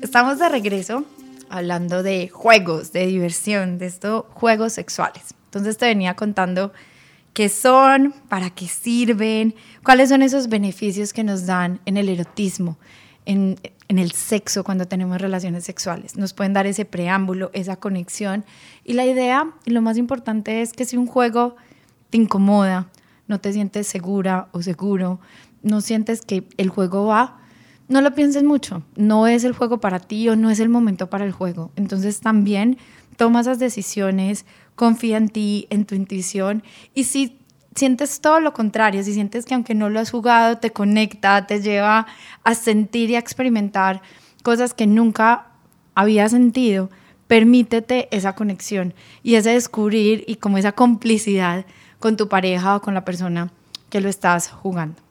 Estamos 0.01 0.37
de 0.37 0.49
regreso 0.49 1.03
hablando 1.57 2.03
de 2.03 2.29
juegos, 2.29 2.91
de 2.91 3.05
diversión, 3.05 3.77
de 3.77 3.87
estos 3.87 4.25
juegos 4.33 4.73
sexuales. 4.73 5.35
Entonces 5.45 5.77
te 5.77 5.85
venía 5.85 6.15
contando 6.15 6.73
qué 7.33 7.49
son, 7.49 8.13
para 8.29 8.49
qué 8.49 8.67
sirven, 8.67 9.55
cuáles 9.83 10.09
son 10.09 10.21
esos 10.21 10.49
beneficios 10.49 11.13
que 11.13 11.23
nos 11.23 11.45
dan 11.45 11.79
en 11.85 11.97
el 11.97 12.09
erotismo, 12.09 12.77
en, 13.25 13.59
en, 13.87 13.99
el 13.99 14.11
sexo 14.11 14.63
cuando 14.63 14.87
tenemos 14.87 15.21
relaciones 15.21 15.63
sexuales. 15.63 16.15
Nos 16.15 16.33
pueden 16.33 16.53
dar 16.53 16.65
ese 16.65 16.85
preámbulo, 16.85 17.51
esa 17.53 17.75
conexión. 17.75 18.43
Y 18.83 18.93
la 18.93 19.05
idea, 19.05 19.51
y 19.65 19.71
lo 19.71 19.81
más 19.81 19.97
importante 19.97 20.61
es 20.61 20.73
que 20.73 20.85
si 20.85 20.97
un 20.97 21.07
juego 21.07 21.55
te 22.09 22.17
incomoda, 22.17 22.89
no 23.27 23.39
te 23.39 23.53
sientes 23.53 23.87
segura 23.87 24.47
o 24.51 24.61
seguro, 24.61 25.19
no 25.61 25.81
sientes 25.81 26.21
que 26.21 26.47
el 26.57 26.69
juego 26.69 27.05
va, 27.05 27.39
no 27.87 28.01
lo 28.01 28.13
pienses 28.13 28.43
mucho, 28.43 28.83
no 28.95 29.27
es 29.27 29.43
el 29.43 29.53
juego 29.53 29.79
para 29.79 29.99
ti 29.99 30.27
o 30.29 30.35
no 30.35 30.49
es 30.49 30.59
el 30.59 30.69
momento 30.69 31.09
para 31.09 31.25
el 31.25 31.31
juego. 31.31 31.71
Entonces 31.75 32.19
también 32.19 32.77
toma 33.15 33.41
esas 33.41 33.59
decisiones, 33.59 34.45
confía 34.75 35.17
en 35.17 35.29
ti, 35.29 35.67
en 35.69 35.85
tu 35.85 35.95
intuición 35.95 36.63
y 36.93 37.05
si 37.05 37.39
sientes 37.75 38.21
todo 38.21 38.39
lo 38.39 38.53
contrario, 38.53 39.03
si 39.03 39.13
sientes 39.13 39.45
que 39.45 39.53
aunque 39.53 39.75
no 39.75 39.89
lo 39.89 39.99
has 39.99 40.11
jugado, 40.11 40.57
te 40.57 40.71
conecta, 40.71 41.47
te 41.47 41.61
lleva 41.61 42.07
a 42.43 42.55
sentir 42.55 43.09
y 43.11 43.15
a 43.15 43.19
experimentar 43.19 44.01
cosas 44.43 44.73
que 44.73 44.87
nunca 44.87 45.47
había 45.95 46.27
sentido, 46.27 46.89
permítete 47.27 48.07
esa 48.15 48.35
conexión 48.35 48.93
y 49.23 49.35
ese 49.35 49.51
descubrir 49.51 50.23
y 50.27 50.35
como 50.35 50.57
esa 50.57 50.71
complicidad 50.71 51.65
con 51.99 52.17
tu 52.17 52.27
pareja 52.27 52.75
o 52.75 52.81
con 52.81 52.93
la 52.93 53.05
persona 53.05 53.51
que 53.89 54.01
lo 54.01 54.09
estás 54.09 54.49
jugando. 54.49 55.01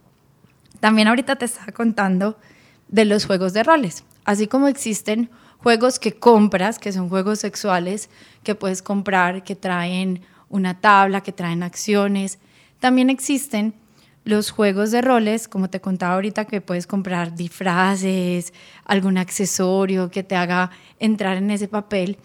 También 0.81 1.09
ahorita 1.09 1.37
te 1.37 1.47
estaba 1.47 1.73
contando 1.73 2.37
de 2.89 3.05
los 3.05 3.27
juegos 3.27 3.53
de 3.53 3.63
roles. 3.63 4.05
Así 4.25 4.47
como 4.47 4.69
existen 4.69 5.31
juegos 5.59 5.99
que 5.99 6.13
compras, 6.13 6.79
que 6.79 6.93
son 6.93 7.09
juegos 7.09 7.41
sexuales, 7.41 8.11
que 8.43 8.55
puedes 8.55 8.83
comprar, 8.83 9.45
que 9.45 9.57
traen 9.57 10.23
una 10.49 10.81
tabla, 10.81 11.23
que 11.23 11.33
traen 11.33 11.63
acciones. 11.63 12.39
También 12.81 13.11
existen 13.11 13.75
los 14.25 14.51
juegos 14.51 14.91
de 14.91 15.03
roles, 15.03 15.47
como 15.49 15.71
te 15.71 15.81
contaba 15.81 16.15
ahorita, 16.15 16.47
que 16.47 16.61
puedes 16.61 16.87
comprar 16.87 17.35
disfraces, 17.35 18.53
algún 18.85 19.19
accesorio 19.19 20.11
que 20.11 20.25
te 20.25 20.35
haga 20.35 20.71
entrar 20.99 21.37
en 21.37 21.51
ese 21.51 21.69
papel. 21.69 22.19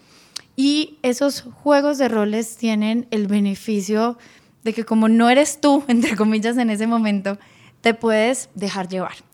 Y 0.56 0.98
esos 1.04 1.42
juegos 1.42 1.98
de 1.98 2.08
roles 2.10 2.58
tienen 2.58 3.08
el 3.12 3.28
beneficio 3.28 4.18
de 4.64 4.74
que 4.74 4.86
como 4.86 5.08
no 5.10 5.30
eres 5.30 5.62
tú, 5.62 5.84
entre 5.88 6.16
comillas, 6.16 6.58
en 6.58 6.70
ese 6.70 6.88
momento, 6.88 7.38
te 7.82 7.94
puedes 7.94 8.50
dejar 8.56 8.88
llevar 8.88 9.31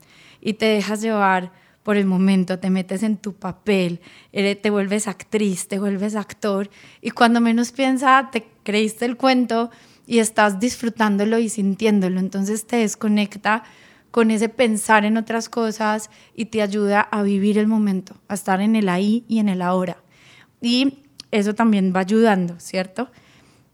y 0.48 0.54
te 0.54 0.66
dejas 0.66 1.02
llevar 1.02 1.52
por 1.84 1.98
el 1.98 2.06
momento, 2.06 2.58
te 2.58 2.70
metes 2.70 3.04
en 3.04 3.18
tu 3.18 3.34
papel, 3.34 4.00
te 4.32 4.70
vuelves 4.70 5.10
actriz, 5.10 5.68
te 5.68 5.78
vuelves 5.78 6.16
actor 6.16 6.70
y 7.02 7.12
cuando 7.12 7.42
menos 7.42 7.74
piensa 7.74 8.30
te 8.32 8.48
creíste 8.64 9.04
el 9.04 9.18
cuento 9.18 9.72
y 10.06 10.20
estás 10.20 10.62
disfrutándolo 10.62 11.38
y 11.38 11.50
sintiéndolo, 11.50 12.22
entonces 12.22 12.66
te 12.66 12.78
desconecta 12.78 13.66
con 14.10 14.32
ese 14.32 14.48
pensar 14.48 15.04
en 15.04 15.18
otras 15.18 15.50
cosas 15.50 16.10
y 16.34 16.46
te 16.46 16.62
ayuda 16.62 17.02
a 17.02 17.24
vivir 17.24 17.58
el 17.58 17.68
momento, 17.68 18.16
a 18.30 18.36
estar 18.36 18.62
en 18.62 18.78
el 18.78 18.88
ahí 18.88 19.26
y 19.28 19.40
en 19.40 19.50
el 19.50 19.62
ahora. 19.62 19.98
Y 20.62 21.00
eso 21.32 21.56
también 21.56 21.92
va 21.94 22.00
ayudando, 22.00 22.58
¿cierto? 22.62 23.10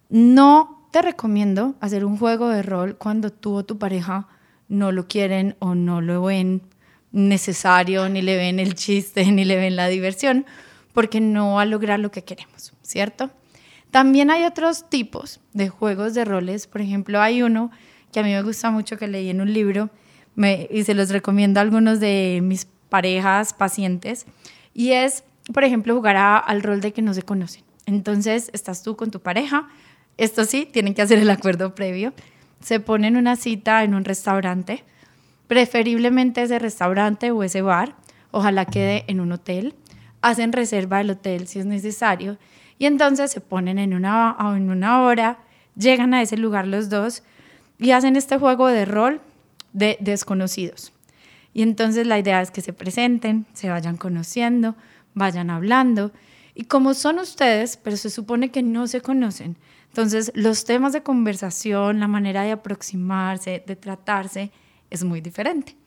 No 0.09 0.87
te 0.91 1.03
recomiendo 1.03 1.75
hacer 1.81 2.03
un 2.03 2.17
juego 2.17 2.49
de 2.49 2.63
rol 2.63 2.95
cuando 2.97 3.29
tú 3.29 3.53
o 3.53 3.63
tu 3.63 3.77
pareja 3.77 4.27
no 4.73 4.91
lo 4.91 5.07
quieren 5.07 5.55
o 5.59 5.75
no 5.75 6.01
lo 6.01 6.23
ven 6.23 6.63
necesario, 7.11 8.09
ni 8.09 8.21
le 8.21 8.35
ven 8.35 8.59
el 8.59 8.73
chiste, 8.73 9.25
ni 9.31 9.45
le 9.45 9.55
ven 9.55 9.75
la 9.75 9.87
diversión, 9.87 10.45
porque 10.93 11.21
no 11.21 11.53
va 11.53 11.61
a 11.61 11.65
lograr 11.65 11.99
lo 11.99 12.11
que 12.11 12.23
queremos, 12.23 12.73
¿cierto? 12.81 13.31
También 13.91 14.31
hay 14.31 14.43
otros 14.43 14.89
tipos 14.89 15.39
de 15.53 15.69
juegos 15.69 16.15
de 16.15 16.25
roles, 16.25 16.67
por 16.67 16.81
ejemplo, 16.81 17.21
hay 17.21 17.43
uno 17.43 17.69
que 18.11 18.19
a 18.19 18.23
mí 18.23 18.29
me 18.29 18.41
gusta 18.41 18.71
mucho 18.71 18.97
que 18.97 19.07
leí 19.07 19.29
en 19.29 19.41
un 19.41 19.53
libro 19.53 19.89
y 20.69 20.83
se 20.83 20.95
los 20.95 21.09
recomiendo 21.09 21.59
a 21.59 21.63
algunos 21.63 21.99
de 21.99 22.39
mis 22.41 22.67
parejas, 22.89 23.53
pacientes, 23.53 24.25
y 24.73 24.91
es, 24.91 25.23
por 25.53 25.63
ejemplo, 25.63 25.95
jugar 25.95 26.17
al 26.17 26.63
rol 26.63 26.81
de 26.81 26.91
que 26.91 27.03
no 27.03 27.13
se 27.13 27.21
conocen. 27.21 27.63
Entonces, 27.85 28.49
estás 28.53 28.81
tú 28.81 28.95
con 28.95 29.11
tu 29.11 29.19
pareja, 29.19 29.67
esto 30.17 30.45
sí, 30.45 30.67
tienen 30.71 30.95
que 30.95 31.03
hacer 31.03 31.19
el 31.19 31.29
acuerdo 31.29 31.75
previo, 31.75 32.13
se 32.63 32.79
ponen 32.79 33.17
una 33.17 33.35
cita 33.35 33.83
en 33.83 33.93
un 33.93 34.05
restaurante, 34.05 34.83
preferiblemente 35.47 36.41
ese 36.41 36.59
restaurante 36.59 37.31
o 37.31 37.43
ese 37.43 37.61
bar, 37.61 37.95
ojalá 38.31 38.65
quede 38.65 39.03
en 39.07 39.19
un 39.19 39.31
hotel, 39.33 39.75
hacen 40.21 40.53
reserva 40.53 40.99
del 40.99 41.11
hotel 41.11 41.47
si 41.47 41.59
es 41.59 41.65
necesario 41.65 42.37
y 42.79 42.85
entonces 42.85 43.31
se 43.31 43.41
ponen 43.41 43.77
en 43.77 43.93
una, 43.93 44.35
en 44.55 44.69
una 44.69 45.03
hora, 45.03 45.39
llegan 45.75 46.13
a 46.13 46.21
ese 46.21 46.37
lugar 46.37 46.67
los 46.67 46.89
dos 46.89 47.23
y 47.77 47.91
hacen 47.91 48.15
este 48.15 48.37
juego 48.37 48.67
de 48.67 48.85
rol 48.85 49.21
de 49.73 49.97
desconocidos. 49.99 50.93
Y 51.53 51.61
entonces 51.61 52.07
la 52.07 52.17
idea 52.17 52.41
es 52.41 52.49
que 52.49 52.61
se 52.61 52.73
presenten, 52.73 53.45
se 53.53 53.69
vayan 53.69 53.97
conociendo, 53.97 54.75
vayan 55.13 55.49
hablando. 55.49 56.11
Y 56.55 56.63
como 56.63 56.93
son 56.93 57.19
ustedes, 57.19 57.77
pero 57.77 57.97
se 57.97 58.09
supone 58.09 58.49
que 58.49 58.63
no 58.63 58.87
se 58.87 59.01
conocen, 59.01 59.57
entonces, 59.93 60.31
los 60.33 60.65
temas 60.65 60.91
de 60.91 61.03
conversación, 61.03 61.99
la 61.99 62.07
manera 62.07 62.41
de 62.41 62.51
aproximarse, 62.51 63.63
de 63.67 63.75
tratarse, 63.75 64.51
es 64.89 65.03
muy 65.03 65.21
diferente. 65.21 65.77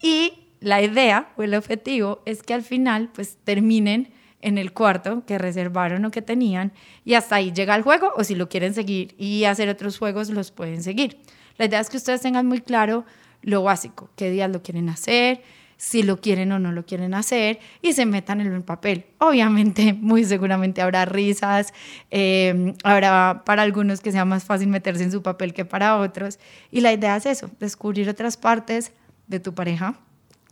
Y 0.00 0.44
la 0.60 0.80
idea 0.80 1.32
o 1.36 1.42
el 1.42 1.54
objetivo 1.56 2.22
es 2.24 2.44
que 2.44 2.54
al 2.54 2.62
final, 2.62 3.10
pues, 3.12 3.36
terminen 3.42 4.12
en 4.42 4.58
el 4.58 4.72
cuarto 4.72 5.26
que 5.26 5.38
reservaron 5.38 6.04
o 6.04 6.12
que 6.12 6.22
tenían 6.22 6.70
y 7.04 7.14
hasta 7.14 7.34
ahí 7.34 7.50
llega 7.50 7.74
el 7.74 7.82
juego 7.82 8.12
o 8.14 8.22
si 8.22 8.36
lo 8.36 8.48
quieren 8.48 8.74
seguir 8.74 9.16
y 9.18 9.42
hacer 9.42 9.68
otros 9.68 9.98
juegos 9.98 10.30
los 10.30 10.52
pueden 10.52 10.84
seguir. 10.84 11.18
La 11.56 11.64
idea 11.64 11.80
es 11.80 11.90
que 11.90 11.96
ustedes 11.96 12.20
tengan 12.20 12.46
muy 12.46 12.60
claro 12.60 13.04
lo 13.42 13.64
básico, 13.64 14.08
qué 14.14 14.30
días 14.30 14.52
lo 14.52 14.62
quieren 14.62 14.88
hacer, 14.88 15.42
si 15.78 16.02
lo 16.02 16.20
quieren 16.20 16.52
o 16.52 16.58
no 16.58 16.72
lo 16.72 16.84
quieren 16.84 17.14
hacer 17.14 17.60
y 17.80 17.94
se 17.94 18.04
metan 18.04 18.42
en 18.42 18.52
el 18.52 18.62
papel. 18.62 19.06
Obviamente, 19.18 19.94
muy 19.98 20.24
seguramente 20.24 20.82
habrá 20.82 21.06
risas, 21.06 21.72
eh, 22.10 22.74
habrá 22.84 23.42
para 23.46 23.62
algunos 23.62 24.00
que 24.00 24.12
sea 24.12 24.26
más 24.26 24.44
fácil 24.44 24.68
meterse 24.68 25.04
en 25.04 25.12
su 25.12 25.22
papel 25.22 25.54
que 25.54 25.64
para 25.64 25.96
otros. 25.96 26.38
Y 26.70 26.82
la 26.82 26.92
idea 26.92 27.16
es 27.16 27.24
eso, 27.24 27.50
descubrir 27.60 28.08
otras 28.10 28.36
partes 28.36 28.92
de 29.28 29.40
tu 29.40 29.54
pareja 29.54 29.94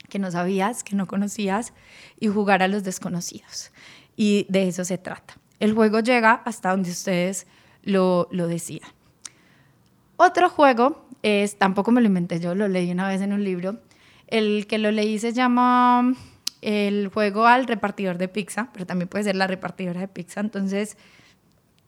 que 0.09 0.21
no 0.21 0.30
sabías, 0.30 0.85
que 0.85 0.95
no 0.95 1.06
conocías 1.06 1.73
y 2.21 2.28
jugar 2.28 2.62
a 2.62 2.68
los 2.68 2.85
desconocidos. 2.85 3.73
Y 4.16 4.47
de 4.49 4.68
eso 4.68 4.85
se 4.85 4.97
trata. 4.97 5.37
El 5.59 5.75
juego 5.75 6.00
llega 6.00 6.42
hasta 6.45 6.71
donde 6.71 6.90
ustedes 6.90 7.49
lo, 7.83 8.28
lo 8.30 8.47
decidan. 8.47 8.90
Otro 10.16 10.49
juego 10.49 11.09
es, 11.23 11.59
tampoco 11.59 11.90
me 11.90 12.00
lo 12.00 12.06
inventé 12.06 12.38
yo, 12.38 12.54
lo 12.54 12.68
leí 12.68 12.90
una 12.92 13.09
vez 13.09 13.21
en 13.21 13.33
un 13.33 13.42
libro, 13.42 13.78
el 14.26 14.66
que 14.66 14.78
lo 14.78 14.90
leí 14.90 15.18
se 15.18 15.33
llama 15.33 16.14
el 16.62 17.09
juego 17.09 17.47
al 17.47 17.66
repartidor 17.66 18.18
de 18.18 18.28
pizza, 18.28 18.71
pero 18.73 18.87
también 18.87 19.09
puede 19.09 19.25
ser 19.25 19.37
la 19.37 19.47
repartidora 19.47 20.00
de 20.00 20.09
pizza, 20.09 20.40
entonces 20.40 20.97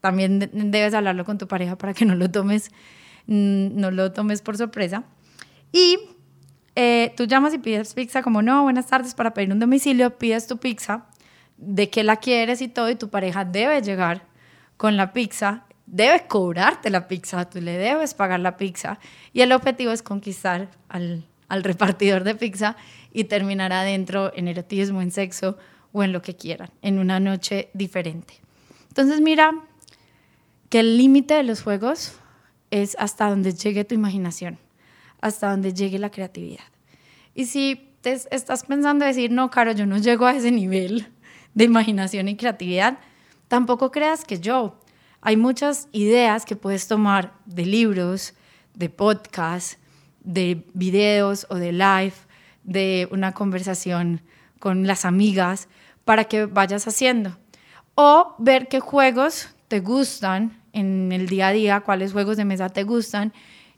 también 0.01 0.51
debes 0.53 0.95
hablarlo 0.95 1.25
con 1.25 1.39
tu 1.39 1.49
pareja 1.49 1.77
para 1.77 1.95
que 1.95 2.05
no 2.05 2.15
lo 2.15 2.31
tomes, 2.31 2.71
mm, 3.27 3.79
no 3.79 3.91
lo 3.91 4.13
tomes 4.13 4.43
por 4.43 4.57
sorpresa. 4.57 5.05
Y 5.73 5.99
eh, 6.77 7.13
tú 7.17 7.25
llamas 7.25 7.55
y 7.55 7.59
pides 7.59 7.95
pizza 7.95 8.23
como, 8.23 8.43
no, 8.43 8.63
buenas 8.63 8.87
tardes, 8.87 9.15
para 9.15 9.35
pedir 9.35 9.53
un 9.53 9.59
domicilio, 9.59 10.17
pides 10.17 10.47
tu 10.47 10.59
pizza, 10.59 11.07
de 11.57 11.91
qué 11.91 12.05
la 12.05 12.17
quieres 12.17 12.63
y 12.63 12.69
todo, 12.69 12.89
y 12.89 12.95
tu 12.95 13.11
pareja 13.11 13.45
debe 13.45 13.83
llegar 13.83 14.23
con 14.77 14.97
la 14.97 15.13
pizza, 15.13 15.65
debe 15.87 16.29
cobrarte 16.29 16.91
la 16.91 17.09
pizza, 17.09 17.51
tú 17.51 17.61
le 17.61 17.77
debes 17.77 18.15
pagar 18.15 18.39
la 18.39 18.57
pizza, 18.57 19.01
y 19.33 19.41
el 19.41 19.51
objetivo 19.51 19.91
es 19.91 20.03
conquistar 20.03 20.71
al 20.89 21.28
al 21.49 21.65
repartidor 21.65 22.25
de 22.25 22.35
pizza 22.35 22.77
y 23.13 23.25
terminar 23.25 23.73
adentro 23.73 24.33
en 24.35 24.49
erotismo, 24.49 25.03
en 25.03 25.11
sexo 25.11 25.57
o 25.93 26.03
en 26.03 26.13
lo 26.13 26.23
que 26.23 26.37
quieran, 26.37 26.71
en 26.83 26.99
una 26.99 27.21
noche 27.21 27.71
diferente. 27.75 28.35
Entonces 28.89 29.21
mira 29.21 29.53
que 30.69 30.81
el 30.81 30.99
límite 30.99 31.35
de 31.35 31.43
los 31.43 31.63
juegos 31.63 32.13
es 32.71 32.97
hasta 32.99 33.31
donde 33.31 33.55
llegue 33.55 33.85
tu 33.85 33.95
imaginación, 33.95 34.59
hasta 35.21 35.51
donde 35.51 35.73
llegue 35.73 35.99
la 35.99 36.11
creatividad. 36.11 36.65
Y 37.35 37.47
si 37.47 37.95
te 38.03 38.13
estás 38.13 38.65
pensando 38.65 39.05
decir, 39.05 39.31
no, 39.31 39.51
Caro, 39.51 39.73
yo 39.73 39.87
no 39.87 39.99
llego 39.99 40.27
a 40.27 40.35
ese 40.35 40.51
nivel 40.51 41.09
de 41.55 41.65
imaginación 41.65 42.29
y 42.29 42.37
creatividad, 42.37 42.99
tampoco 43.49 43.91
creas 43.91 44.25
que 44.25 44.39
yo. 44.39 44.79
Hay 45.21 45.37
muchas 45.37 45.89
ideas 45.93 46.45
que 46.45 46.57
puedes 46.57 46.87
tomar 46.87 47.35
de 47.47 47.67
libros, 47.67 48.35
de 48.75 48.89
podcasts, 48.91 49.79
de 50.23 50.65
videos 50.75 51.47
o 51.51 51.57
de 51.57 51.73
live, 51.73 52.15
de 52.65 53.09
una 53.11 53.33
conversación 53.33 54.21
con 54.59 54.87
las 54.87 55.05
amigas 55.05 55.69
para 56.05 56.25
que 56.25 56.47
vayas 56.47 56.87
haciendo. 56.87 57.37
O 57.95 58.35
ver 58.39 58.69
qué 58.69 58.81
juegos 58.81 59.55
te 59.69 59.81
gustan 59.81 60.61
en 60.73 61.13
el 61.13 61.29
día 61.29 61.49
a 61.49 61.53
día, 61.53 61.81
cuáles 61.81 62.13
juegos 62.13 62.37
de 62.37 62.45
mesa 62.45 62.69
te 62.69 62.85
gustan 62.85 63.33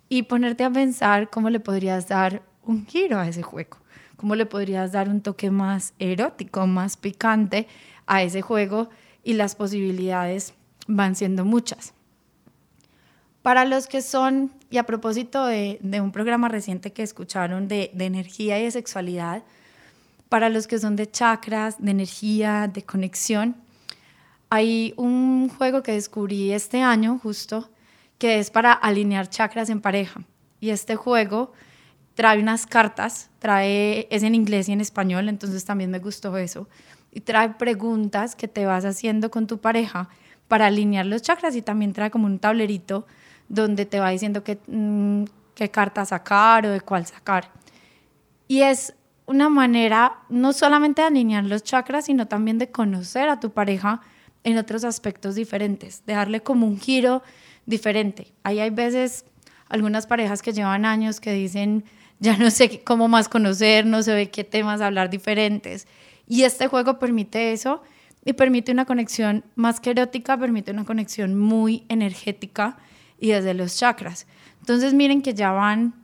y 0.09 0.25
ponerte 0.25 0.65
a 0.65 0.71
pensar 0.71 1.31
cómo 1.31 1.51
le 1.51 1.61
podrías 1.61 2.09
dar 2.09 2.43
un 2.65 2.87
giro 2.87 3.19
a 3.19 3.29
ese 3.29 3.43
juego, 3.43 3.79
cómo 4.17 4.35
le 4.35 4.47
podrías 4.47 4.93
dar 4.93 5.09
un 5.09 5.21
toque 5.21 5.51
más 5.51 5.95
erótico, 5.99 6.67
más 6.67 6.97
picante 6.97 7.67
a 8.07 8.23
ese 8.23 8.43
juego 8.43 8.91
y 9.23 9.35
las 9.35 9.55
posibilidades 9.55 10.55
van 10.87 11.15
siendo 11.15 11.45
muchas. 11.45 11.95
Para 13.43 13.65
los 13.65 13.87
que 13.87 14.03
son, 14.03 14.53
y 14.71 14.79
a 14.79 14.85
propósito 14.85 15.47
de, 15.47 15.79
un 16.01 16.13
programa 16.13 16.49
reciente 16.49 16.93
que 16.93 17.03
escucharon 17.03 17.67
de, 17.67 17.91
de, 17.93 18.07
energía 18.07 18.59
y 18.61 18.65
de 18.65 18.71
sexualidad, 18.71 19.43
para 20.29 20.49
los 20.49 20.69
que 20.69 20.79
son 20.79 20.95
de 20.95 21.11
chakras, 21.11 21.83
de 21.83 21.91
energía, 21.91 22.71
de 22.73 22.85
conexión, 22.85 23.57
hay 24.49 24.95
un 24.97 25.49
juego 25.49 25.83
que 25.83 25.93
descubrí 25.93 26.53
este 26.53 26.83
año 26.83 27.19
justo, 27.21 27.69
que 28.19 28.39
es 28.39 28.51
para 28.51 28.73
alinear 28.73 29.29
chakras 29.29 29.71
en 29.71 29.81
pareja. 29.81 30.23
Y 30.61 30.71
este 30.71 30.95
juego 30.95 31.53
trae 32.15 32.39
unas 32.39 32.67
cartas, 32.67 33.31
trae, 33.39 34.07
es 34.11 34.23
en 34.23 34.35
inglés 34.35 34.69
y 34.69 34.73
en 34.73 34.81
español, 34.81 35.29
entonces 35.29 35.65
también 35.65 35.91
me 35.91 35.99
gustó 35.99 36.37
eso. 36.37 36.69
Y 37.11 37.21
trae 37.21 37.55
preguntas 37.55 38.37
que 38.37 38.47
te 38.47 38.67
vas 38.67 38.85
haciendo 38.85 39.31
con 39.31 39.47
tu 39.47 39.59
pareja 39.59 40.09
para 40.47 40.67
alinear 40.67 41.07
los 41.07 41.23
chakras 41.23 41.57
y 41.57 41.63
también 41.63 41.93
trae 41.93 42.11
como 42.11 42.27
un 42.27 42.39
tablerito 42.39 43.07
donde 43.51 43.85
te 43.85 44.01
va 44.01 44.09
diciendo 44.11 44.43
qué, 44.43 44.59
mm, 44.69 45.25
qué 45.55 45.71
carta 45.71 46.07
sacar 46.07 46.65
o 46.65 46.71
de 46.71 46.81
cuál 46.81 47.05
sacar. 47.05 47.51
Y 48.49 48.63
es 48.63 48.95
una 49.27 49.49
manera 49.49 50.19
no 50.29 50.53
solamente 50.53 51.03
de 51.03 51.09
alinear 51.09 51.45
los 51.45 51.63
chakras, 51.63 52.07
sino 52.07 52.27
también 52.27 52.59
de 52.59 52.71
conocer 52.71 53.29
a 53.29 53.39
tu 53.39 53.51
pareja 53.51 54.01
en 54.45 54.57
otros 54.57 54.85
aspectos 54.85 55.35
diferentes, 55.35 56.05
de 56.07 56.15
darle 56.15 56.43
como 56.43 56.67
un 56.67 56.81
giro 56.81 57.23
diferente. 57.67 58.33
Ahí 58.45 58.61
hay 58.61 58.71
veces 58.71 59.25
algunas 59.69 60.07
parejas 60.07 60.43
que 60.43 60.53
llevan 60.53 60.85
años 60.85 61.21
que 61.21 61.33
dicen, 61.33 61.85
ya 62.21 62.37
no 62.37 62.51
sé 62.51 62.83
cómo 62.83 63.09
más 63.09 63.29
conocer, 63.29 63.85
no 63.85 64.03
sé 64.03 64.13
de 64.13 64.31
qué 64.31 64.45
temas 64.45 64.81
hablar 64.81 65.11
diferentes. 65.11 65.87
Y 66.29 66.45
este 66.45 66.69
juego 66.69 66.99
permite 66.99 67.53
eso 67.53 67.83
y 68.25 68.33
permite 68.35 68.71
una 68.71 68.85
conexión 68.85 69.45
más 69.57 69.81
que 69.81 69.91
erótica, 69.91 70.37
permite 70.37 70.71
una 70.71 70.85
conexión 70.85 71.39
muy 71.39 71.85
energética 71.89 72.79
y 73.21 73.29
desde 73.29 73.55
los 73.55 73.77
chakras. 73.77 74.27
Entonces 74.61 74.95
miren 74.95 75.23
que 75.23 75.35
ya 75.35 75.53
van 75.53 75.95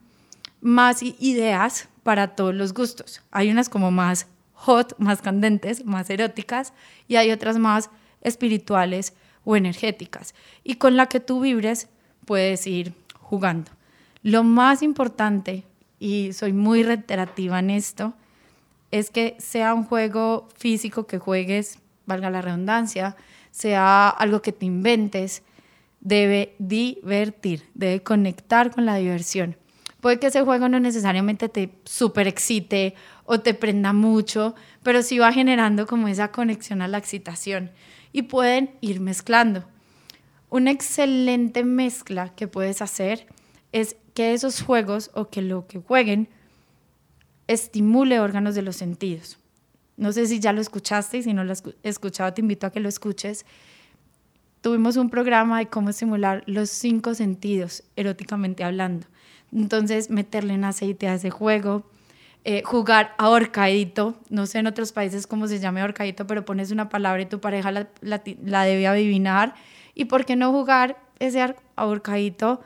más 0.60 1.02
ideas 1.02 1.88
para 2.02 2.36
todos 2.36 2.54
los 2.54 2.72
gustos. 2.72 3.22
Hay 3.30 3.50
unas 3.50 3.68
como 3.68 3.90
más 3.90 4.28
hot, 4.52 4.94
más 4.98 5.22
candentes, 5.22 5.84
más 5.84 6.08
eróticas 6.10 6.72
y 7.08 7.16
hay 7.16 7.30
otras 7.30 7.58
más 7.58 7.90
espirituales 8.20 9.14
o 9.44 9.56
energéticas. 9.56 10.34
Y 10.64 10.74
con 10.74 10.96
la 10.96 11.06
que 11.06 11.20
tú 11.20 11.40
vibres 11.40 11.88
puedes 12.24 12.66
ir 12.66 12.92
jugando. 13.18 13.70
Lo 14.22 14.42
más 14.42 14.82
importante, 14.82 15.64
y 15.98 16.32
soy 16.32 16.52
muy 16.52 16.82
reiterativa 16.82 17.60
en 17.60 17.70
esto, 17.70 18.14
es 18.90 19.10
que 19.10 19.36
sea 19.38 19.74
un 19.74 19.84
juego 19.84 20.48
físico 20.56 21.06
que 21.06 21.18
juegues, 21.18 21.78
valga 22.06 22.30
la 22.30 22.42
redundancia, 22.42 23.16
sea 23.50 24.08
algo 24.08 24.42
que 24.42 24.52
te 24.52 24.66
inventes, 24.66 25.42
debe 26.06 26.54
divertir, 26.60 27.64
debe 27.74 28.00
conectar 28.00 28.70
con 28.70 28.86
la 28.86 28.94
diversión. 28.94 29.56
Puede 30.00 30.20
que 30.20 30.28
ese 30.28 30.42
juego 30.42 30.68
no 30.68 30.78
necesariamente 30.78 31.48
te 31.48 31.72
super 31.84 32.28
excite 32.28 32.94
o 33.24 33.40
te 33.40 33.54
prenda 33.54 33.92
mucho, 33.92 34.54
pero 34.84 35.02
sí 35.02 35.18
va 35.18 35.32
generando 35.32 35.84
como 35.88 36.06
esa 36.06 36.30
conexión 36.30 36.80
a 36.80 36.86
la 36.86 36.98
excitación 36.98 37.72
y 38.12 38.22
pueden 38.22 38.70
ir 38.80 39.00
mezclando. 39.00 39.64
Una 40.48 40.70
excelente 40.70 41.64
mezcla 41.64 42.32
que 42.36 42.46
puedes 42.46 42.82
hacer 42.82 43.26
es 43.72 43.96
que 44.14 44.32
esos 44.32 44.62
juegos 44.62 45.10
o 45.12 45.28
que 45.28 45.42
lo 45.42 45.66
que 45.66 45.80
jueguen 45.80 46.28
estimule 47.48 48.20
órganos 48.20 48.54
de 48.54 48.62
los 48.62 48.76
sentidos. 48.76 49.38
No 49.96 50.12
sé 50.12 50.28
si 50.28 50.38
ya 50.38 50.52
lo 50.52 50.60
escuchaste 50.60 51.18
y 51.18 51.24
si 51.24 51.34
no 51.34 51.42
lo 51.42 51.50
has 51.50 51.64
escuchado 51.82 52.32
te 52.32 52.42
invito 52.42 52.64
a 52.68 52.70
que 52.70 52.78
lo 52.78 52.88
escuches 52.88 53.44
tuvimos 54.66 54.96
un 54.96 55.10
programa 55.10 55.60
de 55.60 55.68
cómo 55.68 55.90
estimular 55.90 56.42
los 56.46 56.70
cinco 56.70 57.14
sentidos 57.14 57.84
eróticamente 57.94 58.64
hablando. 58.64 59.06
Entonces, 59.52 60.10
meterle 60.10 60.54
en 60.54 60.64
aceite 60.64 61.06
a 61.06 61.14
ese 61.14 61.30
juego, 61.30 61.88
eh, 62.42 62.64
jugar 62.64 63.14
ahorcadito, 63.16 64.16
no 64.28 64.44
sé 64.46 64.58
en 64.58 64.66
otros 64.66 64.90
países 64.90 65.28
cómo 65.28 65.46
se 65.46 65.60
llama 65.60 65.82
ahorcadito, 65.82 66.26
pero 66.26 66.44
pones 66.44 66.72
una 66.72 66.88
palabra 66.88 67.22
y 67.22 67.26
tu 67.26 67.40
pareja 67.40 67.70
la, 67.70 67.86
la, 68.00 68.64
debe 68.64 68.88
adivinar. 68.88 69.54
¿Y 69.94 70.06
por 70.06 70.24
qué 70.24 70.34
no 70.34 70.50
jugar 70.50 70.96
ese 71.20 71.54
ahorcadito 71.76 72.60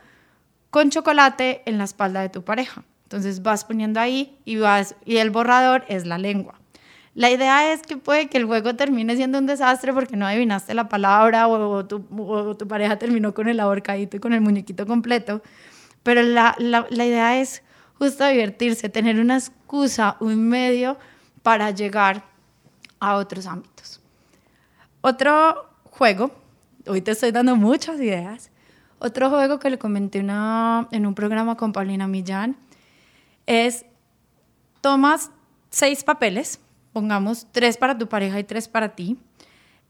con 0.70 0.88
chocolate 0.88 1.60
en 1.66 1.76
la 1.76 1.84
espalda 1.84 2.22
de 2.22 2.30
tu 2.30 2.44
pareja? 2.44 2.82
Entonces 3.02 3.42
vas 3.42 3.66
poniendo 3.66 4.00
ahí 4.00 4.38
y 4.46 4.56
vas 4.56 4.96
y 5.04 5.18
el 5.18 5.28
borrador 5.28 5.84
es 5.86 6.06
la 6.06 6.16
lengua. 6.16 6.59
La 7.20 7.28
idea 7.30 7.70
es 7.74 7.82
que 7.82 7.98
puede 7.98 8.28
que 8.28 8.38
el 8.38 8.46
juego 8.46 8.76
termine 8.76 9.14
siendo 9.14 9.36
un 9.36 9.44
desastre 9.44 9.92
porque 9.92 10.16
no 10.16 10.26
adivinaste 10.26 10.72
la 10.72 10.88
palabra 10.88 11.48
o, 11.48 11.84
tu, 11.84 12.66
pareja 12.66 12.98
terminó 12.98 13.34
con 13.34 13.46
el 13.46 13.60
ahorcadito 13.60 14.16
y 14.16 14.20
con 14.20 14.32
el 14.32 14.40
muñequito 14.40 14.86
completo. 14.86 15.42
Pero 16.02 16.22
la, 16.22 16.56
idea 16.58 17.38
es 17.38 17.62
justo 17.98 18.26
divertirse, 18.26 18.88
tener 18.88 19.20
una 19.20 19.36
excusa, 19.36 20.16
un 20.20 20.48
medio 20.48 20.96
para 21.42 21.70
llegar 21.72 22.24
a 23.00 23.16
otros 23.16 23.44
ámbitos. 23.46 24.00
Otro 25.02 25.68
juego, 25.90 26.30
hoy 26.86 27.02
te 27.02 27.10
estoy 27.10 27.32
dando 27.32 27.54
muchas 27.54 28.00
ideas, 28.00 28.50
otro 28.98 29.28
juego 29.28 29.58
que 29.58 29.68
le 29.68 29.78
comenté 29.78 30.20
en 30.20 31.06
un 31.06 31.14
programa 31.14 31.58
con 31.58 31.74
Paulina 31.74 32.06
Millán 32.06 32.56
es 33.44 33.84
tomas 34.80 35.30
seis 35.68 36.02
papeles, 36.02 36.60
pongamos 36.92 37.46
tres 37.52 37.76
para 37.76 37.96
tu 37.96 38.08
pareja 38.08 38.38
y 38.38 38.44
tres 38.44 38.68
para 38.68 38.90
ti. 38.90 39.18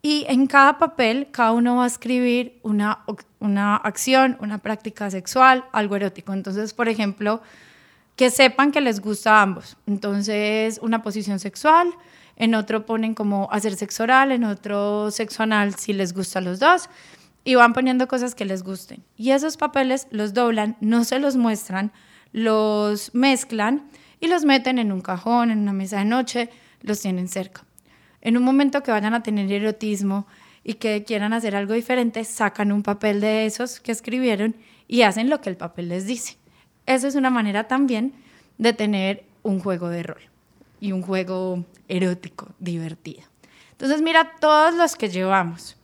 Y 0.03 0.25
en 0.29 0.47
cada 0.47 0.79
papel, 0.79 1.29
cada 1.31 1.53
uno 1.53 1.77
va 1.77 1.85
a 1.85 1.87
escribir 1.87 2.59
una, 2.63 3.05
una 3.39 3.77
acción, 3.77 4.39
una 4.41 4.59
práctica 4.59 5.11
sexual, 5.11 5.65
algo 5.73 5.97
erótico. 5.97 6.33
Entonces, 6.33 6.73
por 6.73 6.89
ejemplo, 6.89 7.43
que 8.17 8.31
sepan 8.31 8.73
que 8.73 8.81
les 8.81 9.01
gusta 9.01 9.39
a 9.39 9.43
ambos. 9.43 9.77
Entonces, 9.87 10.79
una 10.83 11.03
posición 11.03 11.39
sexual, 11.39 11.93
en 12.37 12.55
otro 12.55 12.87
ponen 12.87 13.15
como 13.15 13.49
hacer 13.53 13.77
sexo 13.77 14.05
oral, 14.05 14.33
en 14.33 14.45
otro 14.45 15.11
sexo 15.11 15.43
anal 15.43 15.75
si 15.75 15.93
les 15.93 16.15
gusta 16.15 16.39
a 16.39 16.43
los 16.43 16.59
dos, 16.59 16.89
y 17.45 17.55
van 17.55 17.75
poniendo 17.75 18.09
cosas 18.09 18.35
que 18.35 18.47
les 18.47 18.63
gusten. 18.63 19.03
Y 19.17 19.31
esos 19.31 19.57
papeles 19.59 20.07
los 20.11 20.33
doblan, 20.33 20.77
no 20.81 21.05
se 21.05 21.19
los 21.19 21.37
muestran, 21.37 21.93
los 22.33 23.15
mezclan 23.15 23.89
y 24.21 24.29
los 24.29 24.45
meten 24.45 24.79
en 24.79 24.93
un 24.93 25.01
cajón, 25.01 25.51
en 25.51 25.59
una 25.59 25.73
mesa 25.73 25.99
de 25.99 26.05
noche, 26.07 26.51
los 26.83 27.01
tienen 27.01 27.29
cerca. 27.29 27.65
En 28.21 28.37
un 28.37 28.43
momento 28.43 28.83
que 28.83 28.91
vayan 28.91 29.15
a 29.15 29.23
tener 29.23 29.51
erotismo 29.51 30.27
y 30.63 30.75
que 30.75 31.05
quieran 31.05 31.33
hacer 31.33 31.57
algo 31.57 31.75
diferente, 31.75 32.25
sacan 32.25 32.73
un 32.73 32.83
papel 32.83 33.21
de 33.21 33.47
esos 33.47 33.81
que 33.81 33.93
escribieron 33.93 34.57
y 34.87 35.03
hacen 35.03 35.31
lo 35.31 35.41
que 35.41 35.51
el 35.51 35.57
papel 35.57 35.89
les 35.89 36.07
dice. 36.07 36.37
Eso 36.87 37.07
es 37.07 37.15
una 37.15 37.31
manera 37.31 37.69
también 37.69 38.13
de 38.59 38.73
tener 38.73 39.25
un 39.43 39.61
juego 39.61 39.89
de 39.89 40.03
rol 40.03 40.21
y 40.81 40.93
un 40.93 41.03
juego 41.03 41.65
erótico, 41.89 42.49
divertido. 42.59 43.23
Entonces 43.73 44.03
mira 44.03 44.33
todos 44.41 44.75
los 44.75 44.97
que 44.97 45.09
llevamos. 45.09 45.77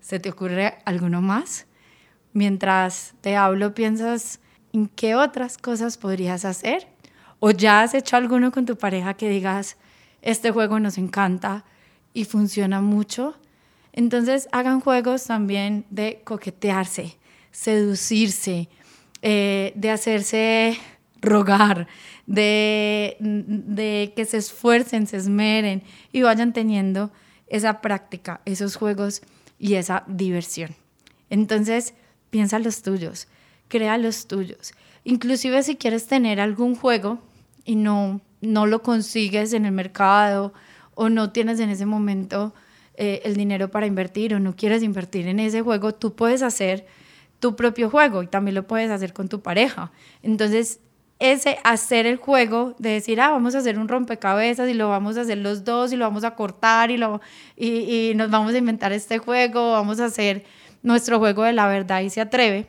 ¿Se 0.00 0.18
te 0.18 0.30
ocurre 0.30 0.78
alguno 0.84 1.22
más? 1.22 1.66
Mientras 2.32 3.14
te 3.20 3.36
hablo, 3.36 3.74
piensas 3.74 4.40
en 4.72 4.88
qué 4.88 5.14
otras 5.14 5.56
cosas 5.56 5.96
podrías 5.96 6.44
hacer. 6.44 6.88
¿O 7.38 7.50
ya 7.52 7.82
has 7.82 7.94
hecho 7.94 8.16
alguno 8.16 8.50
con 8.50 8.66
tu 8.66 8.76
pareja 8.76 9.14
que 9.14 9.28
digas, 9.28 9.76
este 10.24 10.50
juego 10.50 10.80
nos 10.80 10.98
encanta 10.98 11.64
y 12.14 12.24
funciona 12.24 12.80
mucho? 12.80 13.36
Entonces 13.92 14.48
hagan 14.50 14.80
juegos 14.80 15.24
también 15.24 15.84
de 15.90 16.22
coquetearse, 16.24 17.16
seducirse, 17.52 18.68
eh, 19.22 19.72
de 19.76 19.90
hacerse 19.90 20.78
rogar, 21.20 21.86
de, 22.26 23.16
de 23.20 24.12
que 24.16 24.24
se 24.24 24.38
esfuercen, 24.38 25.06
se 25.06 25.18
esmeren 25.18 25.82
y 26.10 26.22
vayan 26.22 26.52
teniendo 26.52 27.12
esa 27.46 27.80
práctica, 27.80 28.40
esos 28.46 28.76
juegos 28.76 29.22
y 29.58 29.74
esa 29.74 30.04
diversión. 30.08 30.74
Entonces, 31.30 31.94
piensa 32.30 32.58
los 32.58 32.82
tuyos, 32.82 33.28
crea 33.68 33.98
los 33.98 34.26
tuyos. 34.26 34.72
Inclusive 35.04 35.62
si 35.62 35.76
quieres 35.76 36.06
tener 36.06 36.40
algún 36.40 36.74
juego 36.74 37.18
y 37.64 37.76
no, 37.76 38.20
no 38.44 38.66
lo 38.66 38.82
consigues 38.82 39.52
en 39.52 39.66
el 39.66 39.72
mercado 39.72 40.52
o 40.94 41.08
no 41.08 41.30
tienes 41.30 41.60
en 41.60 41.70
ese 41.70 41.86
momento 41.86 42.54
eh, 42.96 43.22
el 43.24 43.34
dinero 43.34 43.70
para 43.70 43.86
invertir 43.86 44.34
o 44.34 44.40
no 44.40 44.54
quieres 44.54 44.82
invertir 44.82 45.26
en 45.26 45.40
ese 45.40 45.62
juego, 45.62 45.94
tú 45.94 46.14
puedes 46.14 46.42
hacer 46.42 46.86
tu 47.40 47.56
propio 47.56 47.90
juego 47.90 48.22
y 48.22 48.26
también 48.26 48.54
lo 48.54 48.66
puedes 48.66 48.90
hacer 48.90 49.12
con 49.12 49.28
tu 49.28 49.40
pareja. 49.40 49.90
Entonces, 50.22 50.80
ese 51.18 51.58
hacer 51.64 52.06
el 52.06 52.16
juego 52.16 52.74
de 52.78 52.90
decir, 52.90 53.20
ah, 53.20 53.30
vamos 53.30 53.54
a 53.54 53.58
hacer 53.58 53.78
un 53.78 53.88
rompecabezas 53.88 54.68
y 54.68 54.74
lo 54.74 54.88
vamos 54.88 55.16
a 55.16 55.22
hacer 55.22 55.38
los 55.38 55.64
dos 55.64 55.92
y 55.92 55.96
lo 55.96 56.04
vamos 56.04 56.24
a 56.24 56.34
cortar 56.34 56.90
y, 56.90 56.96
lo, 56.96 57.20
y, 57.56 58.10
y 58.10 58.14
nos 58.14 58.30
vamos 58.30 58.54
a 58.54 58.58
inventar 58.58 58.92
este 58.92 59.18
juego, 59.18 59.72
vamos 59.72 60.00
a 60.00 60.06
hacer 60.06 60.44
nuestro 60.82 61.18
juego 61.18 61.42
de 61.42 61.52
la 61.52 61.66
verdad 61.66 62.02
y 62.02 62.10
se 62.10 62.20
atreve. 62.20 62.68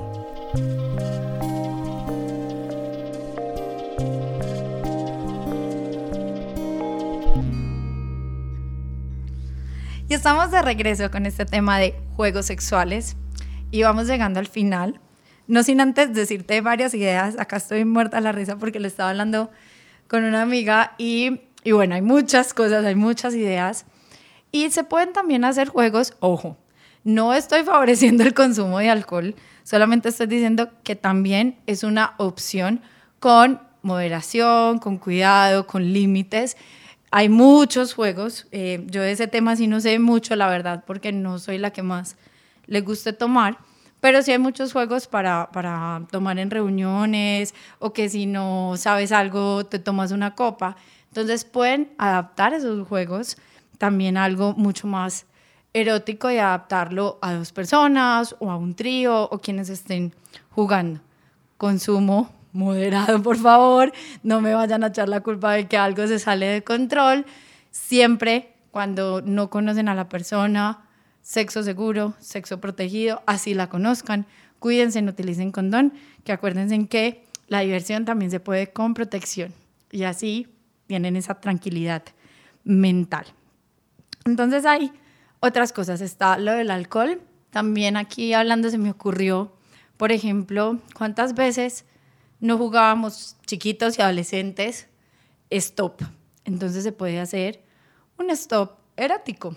estamos 10.15 10.51
de 10.51 10.63
regreso 10.63 11.11
con 11.11 11.27
este 11.27 11.45
tema 11.45 11.79
de 11.79 11.95
juegos 12.17 12.47
sexuales 12.47 13.17
y 13.71 13.83
vamos 13.83 14.07
llegando 14.07 14.41
al 14.41 14.47
final. 14.47 15.01
No 15.49 15.63
sin 15.63 15.81
antes 15.81 16.15
decirte 16.15 16.61
varias 16.61 16.95
ideas. 16.95 17.37
Acá 17.39 17.57
estoy 17.57 17.85
muerta 17.85 18.19
a 18.19 18.21
la 18.21 18.33
risa 18.33 18.57
porque 18.57 18.81
le 18.81 18.89
estaba 18.89 19.11
hablando 19.11 19.51
con 20.09 20.25
una 20.25 20.41
amiga 20.41 20.95
y, 20.97 21.41
y 21.63 21.73
bueno, 21.73 21.95
hay 21.95 22.03
muchas 22.03 22.55
cosas, 22.55 22.85
hay 22.85 22.95
muchas 22.95 23.35
ideas. 23.35 23.85
Y 24.55 24.71
se 24.71 24.85
pueden 24.85 25.13
también 25.13 25.45
hacer 25.45 25.69
juegos, 25.69 26.15
ojo, 26.21 26.57
no 27.03 27.35
estoy 27.35 27.65
favoreciendo 27.65 28.23
el 28.23 28.35
consumo 28.35 28.79
de 28.79 28.89
alcohol, 28.89 29.35
solamente 29.65 30.11
estoy 30.11 30.29
diciendo 30.29 30.71
que 30.85 30.95
también 30.95 31.59
es 31.67 31.83
una 31.83 32.15
opción 32.19 32.81
con 33.19 33.61
moderación, 33.83 34.79
con 34.79 34.99
cuidado, 34.99 35.67
con 35.67 35.93
límites 35.93 36.57
hay 37.17 37.29
muchos 37.29 37.95
juegos. 37.95 38.49
Eh, 38.51 38.85
yo 38.89 39.01
de 39.01 39.13
ese 39.13 39.29
tema 39.29 39.55
sí 39.55 39.69
no 39.69 39.81
sé 39.81 40.01
mucho, 40.01 40.35
la 40.35 40.49
verdad, 40.49 40.83
porque 40.85 41.13
no 41.13 41.39
soy 41.39 41.59
la 41.59 41.71
que 41.71 41.85
más 41.85 42.17
le 42.67 42.81
guste 42.81 43.13
tomar. 43.13 43.59
Pero 44.01 44.21
sí 44.21 44.33
hay 44.33 44.39
muchos 44.39 44.73
juegos 44.73 45.07
para, 45.07 45.49
para 45.53 46.03
tomar 46.11 46.41
en 46.41 46.51
reuniones 46.51 47.55
o 47.79 47.93
que 47.93 48.09
si 48.09 48.27
no 48.27 48.75
sabes 48.77 49.13
algo 49.13 49.65
te 49.65 49.79
tomas 49.79 50.11
una 50.11 50.35
copa. 50.35 50.77
Entonces 51.07 51.45
pueden 51.45 51.93
adaptar 51.99 52.53
esos 52.53 52.89
juegos 52.89 53.37
también 53.79 54.17
algo 54.17 54.55
mucho 54.55 54.87
más 54.87 55.27
erótico 55.73 56.31
y 56.31 56.39
adaptarlo 56.39 57.19
a 57.21 57.33
dos 57.35 57.53
personas 57.53 58.37
o 58.39 58.51
a 58.51 58.57
un 58.57 58.75
trío 58.75 59.25
o 59.25 59.41
quienes 59.41 59.69
estén 59.69 60.15
jugando. 60.51 61.01
Consumo 61.57 62.31
moderado, 62.53 63.23
por 63.23 63.37
favor, 63.37 63.93
no 64.23 64.41
me 64.41 64.55
vayan 64.55 64.85
a 64.85 64.89
echar 64.89 65.09
la 65.09 65.21
culpa 65.21 65.53
de 65.53 65.67
que 65.67 65.77
algo 65.77 66.07
se 66.07 66.19
sale 66.19 66.47
de 66.47 66.63
control. 66.63 67.27
Siempre 67.71 68.55
cuando 68.71 69.21
no 69.23 69.51
conocen 69.51 69.89
a 69.89 69.95
la 69.95 70.09
persona, 70.09 70.89
sexo 71.23 71.63
seguro, 71.63 72.15
sexo 72.21 72.61
protegido, 72.61 73.23
así 73.27 73.55
la 73.55 73.69
conozcan. 73.69 74.27
Cuídense, 74.61 75.03
no 75.03 75.11
utilicen 75.11 75.53
condón, 75.53 75.93
que 76.25 76.33
acuérdense 76.33 76.87
que 76.87 77.25
la 77.49 77.61
diversión 77.61 78.05
también 78.05 78.31
se 78.31 78.41
puede 78.41 78.73
con 78.73 78.95
protección 78.95 79.53
y 79.91 80.05
así 80.05 80.49
tienen 80.87 81.17
esa 81.17 81.41
tranquilidad 81.41 82.03
mental. 82.65 83.27
Entonces 84.25 84.65
hay 84.67 84.93
otras 85.41 85.73
cosas, 85.73 86.01
está 86.01 86.39
lo 86.39 86.53
del 86.53 86.71
alcohol. 86.71 87.21
También 87.51 87.97
aquí 87.97 88.33
hablando 88.33 88.71
se 88.71 88.79
me 88.79 88.91
ocurrió, 88.91 89.53
por 89.97 90.13
ejemplo, 90.13 90.79
cuántas 90.97 91.35
veces 91.35 91.85
no 92.41 92.59
jugábamos 92.59 93.37
chiquitos 93.47 93.99
y 93.99 94.03
adolescentes 94.03 94.89
stop. 95.51 96.03
Entonces 96.45 96.83
se 96.83 96.93
puede 96.93 97.21
hacer 97.21 97.63
un 98.19 98.31
stop 98.31 98.73
erótico. 98.97 99.57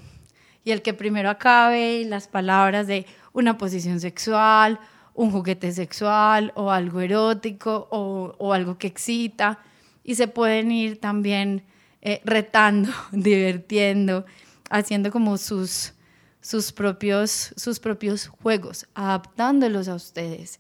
Y 0.64 0.72
el 0.72 0.82
que 0.82 0.94
primero 0.94 1.30
acabe 1.30 2.04
las 2.06 2.28
palabras 2.28 2.88
de 2.88 3.06
una 3.34 3.58
posición 3.58 4.00
sexual 4.00 4.80
un 5.18 5.32
juguete 5.32 5.72
sexual 5.72 6.54
o 6.56 6.72
algo 6.72 7.02
erótico 7.02 7.88
o, 7.90 8.54
algo 8.54 8.78
que 8.78 8.86
excita 8.88 9.60
y 10.04 10.14
se 10.14 10.28
pueden 10.28 10.72
ir 10.72 11.02
también 11.02 11.64
eh, 12.02 12.22
retando, 12.24 12.92
divirtiendo, 13.12 14.26
haciendo 14.70 15.12
como 15.12 15.38
sus, 15.38 15.94
sus, 16.42 16.72
propios, 16.72 17.54
sus 17.56 17.80
propios 17.80 18.28
juegos, 18.28 18.88
adaptándolos 18.94 19.88
a 19.88 19.96
ustedes. 19.96 20.60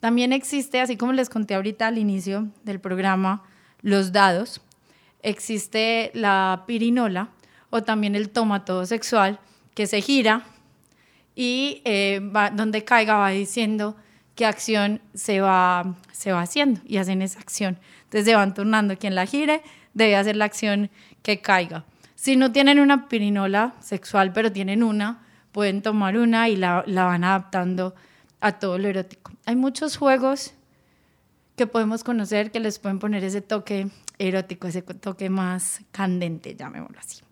También 0.00 0.32
existe, 0.32 0.80
así 0.80 0.96
como 0.96 1.12
les 1.12 1.28
conté 1.28 1.54
ahorita 1.54 1.88
al 1.88 1.98
inicio 1.98 2.48
del 2.64 2.80
programa, 2.80 3.42
los 3.82 4.12
dados. 4.12 4.60
Existe 5.22 6.10
la 6.14 6.64
pirinola 6.66 7.30
o 7.70 7.82
también 7.82 8.14
el 8.14 8.30
tómato 8.30 8.86
sexual 8.86 9.40
que 9.74 9.86
se 9.86 10.00
gira 10.00 10.44
y 11.34 11.82
eh, 11.84 12.20
donde 12.52 12.84
caiga 12.84 13.16
va 13.16 13.30
diciendo 13.30 13.96
qué 14.34 14.46
acción 14.46 15.00
se 15.14 15.40
va, 15.40 15.96
se 16.12 16.32
va 16.32 16.42
haciendo 16.42 16.80
y 16.86 16.98
hacen 16.98 17.22
esa 17.22 17.40
acción. 17.40 17.78
Entonces 18.04 18.24
se 18.24 18.36
van 18.36 18.54
turnando 18.54 18.96
quien 18.96 19.14
la 19.14 19.26
gire, 19.26 19.62
debe 19.94 20.16
hacer 20.16 20.36
la 20.36 20.44
acción 20.44 20.90
que 21.22 21.40
caiga. 21.40 21.84
Si 22.18 22.34
no 22.34 22.50
tienen 22.50 22.80
una 22.80 23.08
pirinola 23.08 23.76
sexual, 23.78 24.32
pero 24.32 24.50
tienen 24.50 24.82
una, 24.82 25.24
pueden 25.52 25.82
tomar 25.82 26.18
una 26.18 26.48
y 26.48 26.56
la, 26.56 26.82
la 26.84 27.04
van 27.04 27.22
adaptando 27.22 27.94
a 28.40 28.58
todo 28.58 28.76
lo 28.76 28.88
erótico. 28.88 29.30
Hay 29.46 29.54
muchos 29.54 29.96
juegos 29.96 30.52
que 31.54 31.68
podemos 31.68 32.02
conocer 32.02 32.50
que 32.50 32.58
les 32.58 32.80
pueden 32.80 32.98
poner 32.98 33.22
ese 33.22 33.40
toque 33.40 33.86
erótico, 34.18 34.66
ese 34.66 34.82
toque 34.82 35.30
más 35.30 35.82
candente, 35.92 36.56
llamémoslo 36.56 36.98
así. 36.98 37.22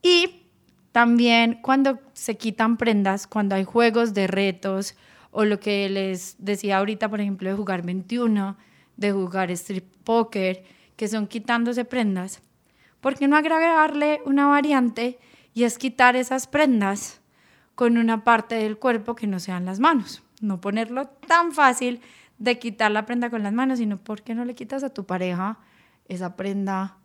Y 0.00 0.44
también 0.92 1.58
cuando 1.60 1.98
se 2.14 2.38
quitan 2.38 2.78
prendas, 2.78 3.26
cuando 3.26 3.54
hay 3.54 3.64
juegos 3.64 4.14
de 4.14 4.28
retos 4.28 4.96
o 5.30 5.44
lo 5.44 5.60
que 5.60 5.90
les 5.90 6.36
decía 6.38 6.78
ahorita, 6.78 7.10
por 7.10 7.20
ejemplo, 7.20 7.50
de 7.50 7.54
jugar 7.54 7.82
21, 7.82 8.56
de 8.96 9.12
jugar 9.12 9.50
strip 9.50 9.84
poker, 10.04 10.64
que 10.96 11.06
son 11.06 11.26
quitándose 11.26 11.84
prendas, 11.84 12.40
¿por 13.00 13.14
qué 13.14 13.28
no 13.28 13.36
agregarle 13.36 14.20
una 14.24 14.46
variante 14.46 15.18
y 15.54 15.64
es 15.64 15.78
quitar 15.78 16.16
esas 16.16 16.46
prendas 16.46 17.20
con 17.74 17.98
una 17.98 18.24
parte 18.24 18.54
del 18.56 18.78
cuerpo 18.78 19.14
que 19.14 19.26
no 19.26 19.38
sean 19.38 19.64
las 19.64 19.80
manos? 19.80 20.22
No 20.40 20.60
ponerlo 20.60 21.06
tan 21.06 21.52
fácil 21.52 22.00
de 22.38 22.58
quitar 22.58 22.90
la 22.90 23.06
prenda 23.06 23.30
con 23.30 23.42
las 23.42 23.52
manos, 23.52 23.78
sino 23.78 23.96
¿por 23.96 24.22
qué 24.22 24.34
no 24.34 24.44
le 24.44 24.54
quitas 24.54 24.84
a 24.84 24.90
tu 24.90 25.06
pareja 25.06 25.58
esa 26.08 26.36
prenda 26.36 26.96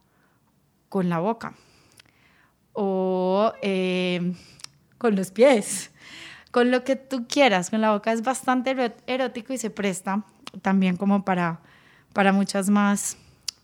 con 0.89 1.09
la 1.09 1.19
boca? 1.19 1.55
o 2.73 3.53
eh, 3.61 4.33
con 4.97 5.15
los 5.15 5.31
pies, 5.31 5.91
con 6.51 6.71
lo 6.71 6.83
que 6.83 6.95
tú 6.95 7.27
quieras. 7.27 7.69
Con 7.69 7.81
la 7.81 7.91
boca 7.91 8.11
es 8.11 8.21
bastante 8.21 8.75
erótico 9.07 9.53
y 9.53 9.57
se 9.57 9.69
presta 9.69 10.23
también 10.61 10.97
como 10.97 11.23
para, 11.23 11.61
para 12.13 12.33
muchas 12.33 12.69
más 12.69 13.17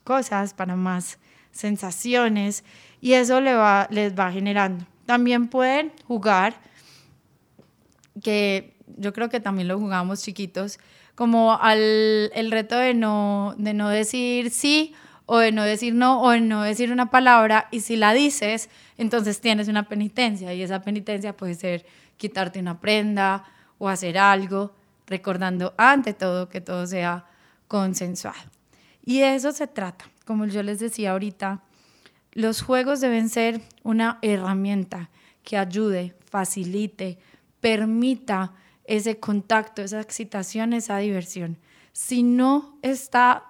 cosas, 0.04 0.54
para 0.54 0.76
más 0.76 1.20
sensaciones 1.58 2.64
y 3.02 3.14
eso 3.14 3.42
le 3.42 3.54
va, 3.54 3.88
les 3.90 4.18
va 4.18 4.32
generando. 4.32 4.86
También 5.06 5.48
pueden 5.48 5.92
jugar, 6.08 6.56
que 8.24 8.76
yo 8.98 9.14
creo 9.14 9.30
que 9.30 9.40
también 9.40 9.68
lo 9.68 9.80
jugamos 9.80 10.22
chiquitos, 10.24 10.80
como 11.16 11.58
al 11.60 12.32
el 12.36 12.52
reto 12.52 12.78
de 12.78 12.94
no, 12.94 13.56
de 13.58 13.74
no 13.74 13.90
decir 13.90 14.52
sí 14.52 14.94
o 15.26 15.40
de 15.40 15.52
no 15.52 15.64
decir 15.64 15.94
no 15.94 16.22
o 16.22 16.32
de 16.32 16.42
no 16.42 16.62
decir 16.62 16.92
una 16.92 17.10
palabra 17.10 17.68
y 17.72 17.82
si 17.82 17.96
la 17.96 18.14
dices, 18.14 18.70
entonces 18.98 19.42
tienes 19.42 19.68
una 19.68 19.88
penitencia 19.88 20.54
y 20.54 20.62
esa 20.62 20.82
penitencia 20.82 21.36
puede 21.36 21.56
ser 21.56 21.86
quitarte 22.18 22.60
una 22.60 22.80
prenda 22.80 23.44
o 23.78 23.90
hacer 23.90 24.18
algo, 24.18 24.74
recordando 25.06 25.74
ante 25.78 26.14
todo 26.14 26.50
que 26.50 26.62
todo 26.62 26.86
sea 26.88 27.26
consensuado. 27.68 28.38
Y 29.06 29.20
de 29.20 29.36
eso 29.36 29.52
se 29.52 29.68
trata. 29.68 30.06
Como 30.28 30.46
yo 30.46 30.62
les 30.62 30.80
decía 30.80 31.12
ahorita, 31.12 31.64
los 32.34 32.62
juegos 32.62 33.00
deben 33.00 33.30
ser 33.30 33.62
una 33.84 34.20
herramienta 34.22 35.10
que 35.42 35.58
ayude, 35.58 36.16
facilite, 36.30 37.18
permita 37.62 38.54
ese 38.84 39.20
contacto, 39.20 39.82
esa 39.82 40.02
excitación, 40.02 40.74
esa 40.74 40.98
diversión. 40.98 41.58
Si 41.94 42.24
no 42.24 42.78
está 42.82 43.46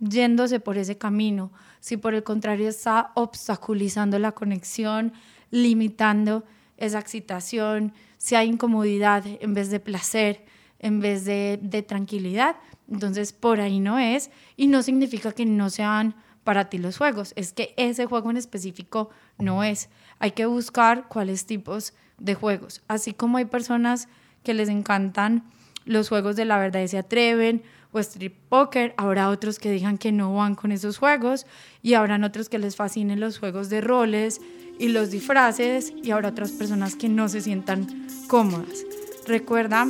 yéndose 0.00 0.58
por 0.58 0.78
ese 0.78 0.96
camino, 0.96 1.52
si 1.80 1.98
por 1.98 2.14
el 2.14 2.22
contrario 2.22 2.66
está 2.66 3.12
obstaculizando 3.14 4.18
la 4.18 4.32
conexión, 4.32 5.12
limitando 5.50 6.44
esa 6.78 6.98
excitación, 6.98 7.92
si 8.16 8.36
hay 8.36 8.48
incomodidad 8.48 9.24
en 9.26 9.52
vez 9.52 9.70
de 9.70 9.80
placer, 9.80 10.46
en 10.78 11.00
vez 11.00 11.24
de, 11.24 11.84
tranquilidad, 11.86 12.56
entonces 12.90 13.32
por 13.32 13.60
ahí 13.60 13.80
no 13.80 13.98
es 13.98 14.30
y 14.56 14.66
no 14.66 14.82
significa 14.82 15.32
que 15.32 15.46
no 15.46 15.70
sean 15.70 16.14
para 16.44 16.68
ti 16.68 16.78
los 16.78 16.98
juegos, 16.98 17.32
es 17.36 17.52
que 17.52 17.74
ese 17.76 18.06
juego 18.06 18.30
en 18.30 18.36
específico 18.36 19.10
no 19.38 19.64
es. 19.64 19.88
Hay 20.18 20.32
que 20.32 20.46
buscar 20.46 21.08
cuáles 21.08 21.46
tipos 21.46 21.94
de 22.18 22.34
juegos, 22.34 22.82
así 22.88 23.12
como 23.12 23.38
hay 23.38 23.44
personas 23.44 24.08
que 24.42 24.54
les 24.54 24.68
encantan 24.68 25.44
los 25.84 26.08
juegos 26.08 26.36
de 26.36 26.44
la 26.44 26.58
verdad 26.58 26.82
y 26.82 26.88
se 26.88 26.98
atreven 26.98 27.62
o 27.92 27.98
strip 27.98 28.34
poker, 28.48 28.94
habrá 28.96 29.28
otros 29.28 29.58
que 29.58 29.70
digan 29.70 29.98
que 29.98 30.12
no 30.12 30.34
van 30.34 30.54
con 30.54 30.72
esos 30.72 30.96
juegos 30.96 31.46
y 31.82 31.94
habrán 31.94 32.24
otros 32.24 32.48
que 32.48 32.58
les 32.58 32.76
fascinen 32.76 33.20
los 33.20 33.38
juegos 33.38 33.68
de 33.68 33.80
roles 33.80 34.40
y 34.78 34.88
los 34.88 35.10
disfraces 35.10 35.92
y 36.02 36.10
habrá 36.10 36.30
otras 36.30 36.52
personas 36.52 36.96
que 36.96 37.08
no 37.08 37.28
se 37.28 37.42
sientan 37.42 38.06
cómodas. 38.28 38.84
Recuerda 39.26 39.86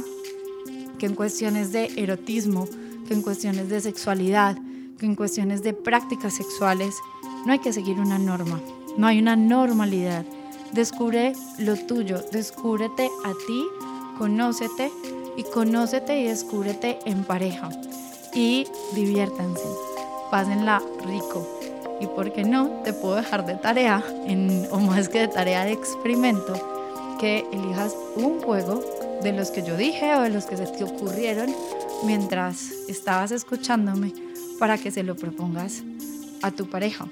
que 0.99 1.07
en 1.07 1.15
cuestiones 1.15 1.73
de 1.73 1.93
erotismo, 1.97 2.69
que 3.07 3.15
en 3.15 3.23
cuestiones 3.23 3.69
de 3.69 3.81
sexualidad, 3.81 4.57
que 5.03 5.07
en 5.07 5.17
cuestiones 5.17 5.65
de 5.65 5.75
prácticas 5.75 6.33
sexuales, 6.35 6.95
no 7.45 7.53
hay 7.53 7.59
que 7.59 7.73
seguir 7.73 7.99
una 7.99 8.21
norma, 8.21 8.61
no 8.97 9.09
hay 9.09 9.19
una 9.19 9.35
normalidad. 9.35 10.25
Descubre 10.71 11.33
lo 11.59 11.75
tuyo, 11.75 12.21
descúbrete 12.31 13.11
a 13.25 13.33
ti, 13.47 13.67
conócete 14.17 14.93
y 15.37 15.43
conócete 15.43 16.21
y 16.21 16.29
descúbrete 16.29 17.01
en 17.05 17.25
pareja 17.25 17.71
y 18.33 18.65
diviértanse, 18.95 19.67
pásenla 20.31 20.81
rico. 21.05 21.45
Y 22.01 22.07
por 22.07 22.33
qué 22.33 22.45
no, 22.45 22.69
te 22.85 22.93
puedo 22.93 23.17
dejar 23.17 23.45
de 23.45 23.57
tarea, 23.57 24.05
en, 24.27 24.69
o 24.71 24.79
más 24.79 25.09
que 25.09 25.19
de 25.19 25.29
tarea 25.29 25.65
de 25.65 25.73
experimento, 25.73 26.55
que 27.19 27.45
elijas 27.53 27.97
un 28.15 28.41
juego 28.41 28.85
de 29.25 29.33
los 29.33 29.51
que 29.51 29.65
yo 29.65 29.77
dije 29.77 30.15
o 30.15 30.23
de 30.23 30.31
los 30.31 30.45
que 30.45 30.57
se 30.57 30.67
te 30.69 30.85
ocurrieron 30.85 31.53
mientras 32.05 32.71
estabas 32.89 33.33
escuchándome 33.33 34.32
para 34.63 34.79
que 34.79 34.93
se 34.93 35.03
lo 35.03 35.17
propongas 35.17 35.83
a 36.41 36.53
tu 36.53 36.71
pareja. 36.71 37.09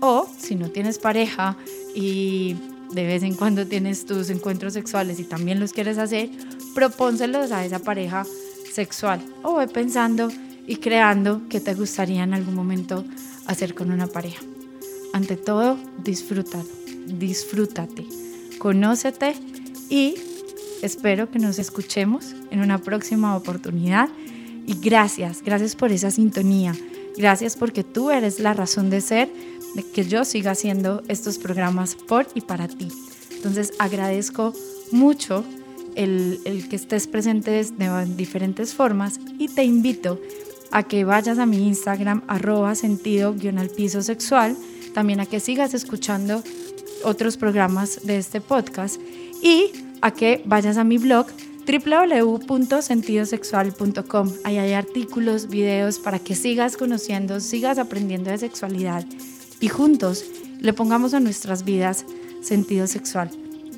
O 0.00 0.28
si 0.36 0.54
no 0.54 0.68
tienes 0.68 0.98
pareja 0.98 1.56
y 1.94 2.56
de 2.92 3.06
vez 3.06 3.22
en 3.22 3.36
cuando 3.36 3.66
tienes 3.66 4.04
tus 4.04 4.28
encuentros 4.28 4.74
sexuales 4.74 5.18
y 5.18 5.24
también 5.24 5.60
los 5.60 5.72
quieres 5.72 5.96
hacer, 5.96 6.28
propónselos 6.74 7.52
a 7.52 7.64
esa 7.64 7.78
pareja 7.78 8.26
sexual. 8.70 9.18
O 9.42 9.54
ve 9.54 9.66
pensando 9.66 10.28
y 10.66 10.76
creando 10.76 11.40
qué 11.48 11.58
te 11.58 11.72
gustaría 11.72 12.22
en 12.22 12.34
algún 12.34 12.54
momento 12.54 13.06
hacer 13.46 13.72
con 13.72 13.90
una 13.90 14.06
pareja. 14.06 14.42
Ante 15.14 15.38
todo, 15.38 15.78
disfrútalo, 16.04 16.68
disfrútate, 17.06 18.04
conócete 18.58 19.36
y 19.88 20.16
espero 20.82 21.30
que 21.30 21.38
nos 21.38 21.58
escuchemos 21.58 22.34
en 22.50 22.60
una 22.60 22.76
próxima 22.76 23.38
oportunidad. 23.38 24.10
Y 24.66 24.74
gracias, 24.74 25.42
gracias 25.42 25.74
por 25.74 25.92
esa 25.92 26.10
sintonía. 26.10 26.74
Gracias 27.16 27.56
porque 27.56 27.84
tú 27.84 28.10
eres 28.10 28.40
la 28.40 28.54
razón 28.54 28.90
de 28.90 29.00
ser 29.00 29.30
de 29.74 29.82
que 29.82 30.04
yo 30.04 30.24
siga 30.24 30.52
haciendo 30.52 31.02
estos 31.08 31.38
programas 31.38 31.94
por 31.94 32.26
y 32.34 32.40
para 32.40 32.68
ti. 32.68 32.88
Entonces 33.30 33.72
agradezco 33.78 34.52
mucho 34.90 35.44
el, 35.94 36.66
que 36.68 36.76
estés 36.76 37.06
presente 37.06 37.50
de 37.50 38.04
diferentes 38.16 38.74
formas 38.74 39.20
y 39.38 39.48
te 39.48 39.64
invito 39.64 40.20
a 40.70 40.82
que 40.84 41.04
vayas 41.04 41.38
a 41.38 41.46
mi 41.46 41.66
Instagram 41.66 42.22
arroba 42.28 42.74
sentido 42.74 43.34
guion 43.34 43.58
al 43.58 43.70
piso 43.70 44.02
sexual, 44.02 44.56
también 44.94 45.20
a 45.20 45.26
que 45.26 45.40
sigas 45.40 45.74
escuchando 45.74 46.42
otros 47.04 47.36
programas 47.36 48.00
de 48.04 48.18
este 48.18 48.40
podcast 48.40 49.00
y 49.42 49.72
a 50.00 50.12
que 50.12 50.42
vayas 50.44 50.76
a 50.76 50.84
mi 50.84 50.98
blog 50.98 51.26
www.sentidosexual.com. 51.66 54.32
Ahí 54.44 54.58
hay 54.58 54.72
artículos, 54.72 55.48
videos 55.48 55.98
para 55.98 56.18
que 56.18 56.34
sigas 56.34 56.76
conociendo, 56.76 57.40
sigas 57.40 57.78
aprendiendo 57.78 58.30
de 58.30 58.38
sexualidad 58.38 59.04
y 59.60 59.68
juntos 59.68 60.24
le 60.60 60.72
pongamos 60.72 61.14
a 61.14 61.20
nuestras 61.20 61.64
vidas 61.64 62.04
sentido 62.40 62.86
sexual. 62.86 63.30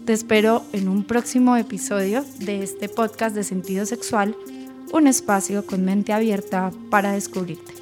Te 0.05 0.13
espero 0.13 0.65
en 0.73 0.89
un 0.89 1.05
próximo 1.05 1.57
episodio 1.57 2.25
de 2.41 2.63
este 2.63 2.89
podcast 2.89 3.37
de 3.37 3.45
sentido 3.45 3.87
sexual, 3.87 4.37
un 4.93 5.07
espacio 5.07 5.65
con 5.65 5.85
mente 5.85 6.13
abierta 6.13 6.73
para 6.91 7.13
descubrirte. 7.13 7.82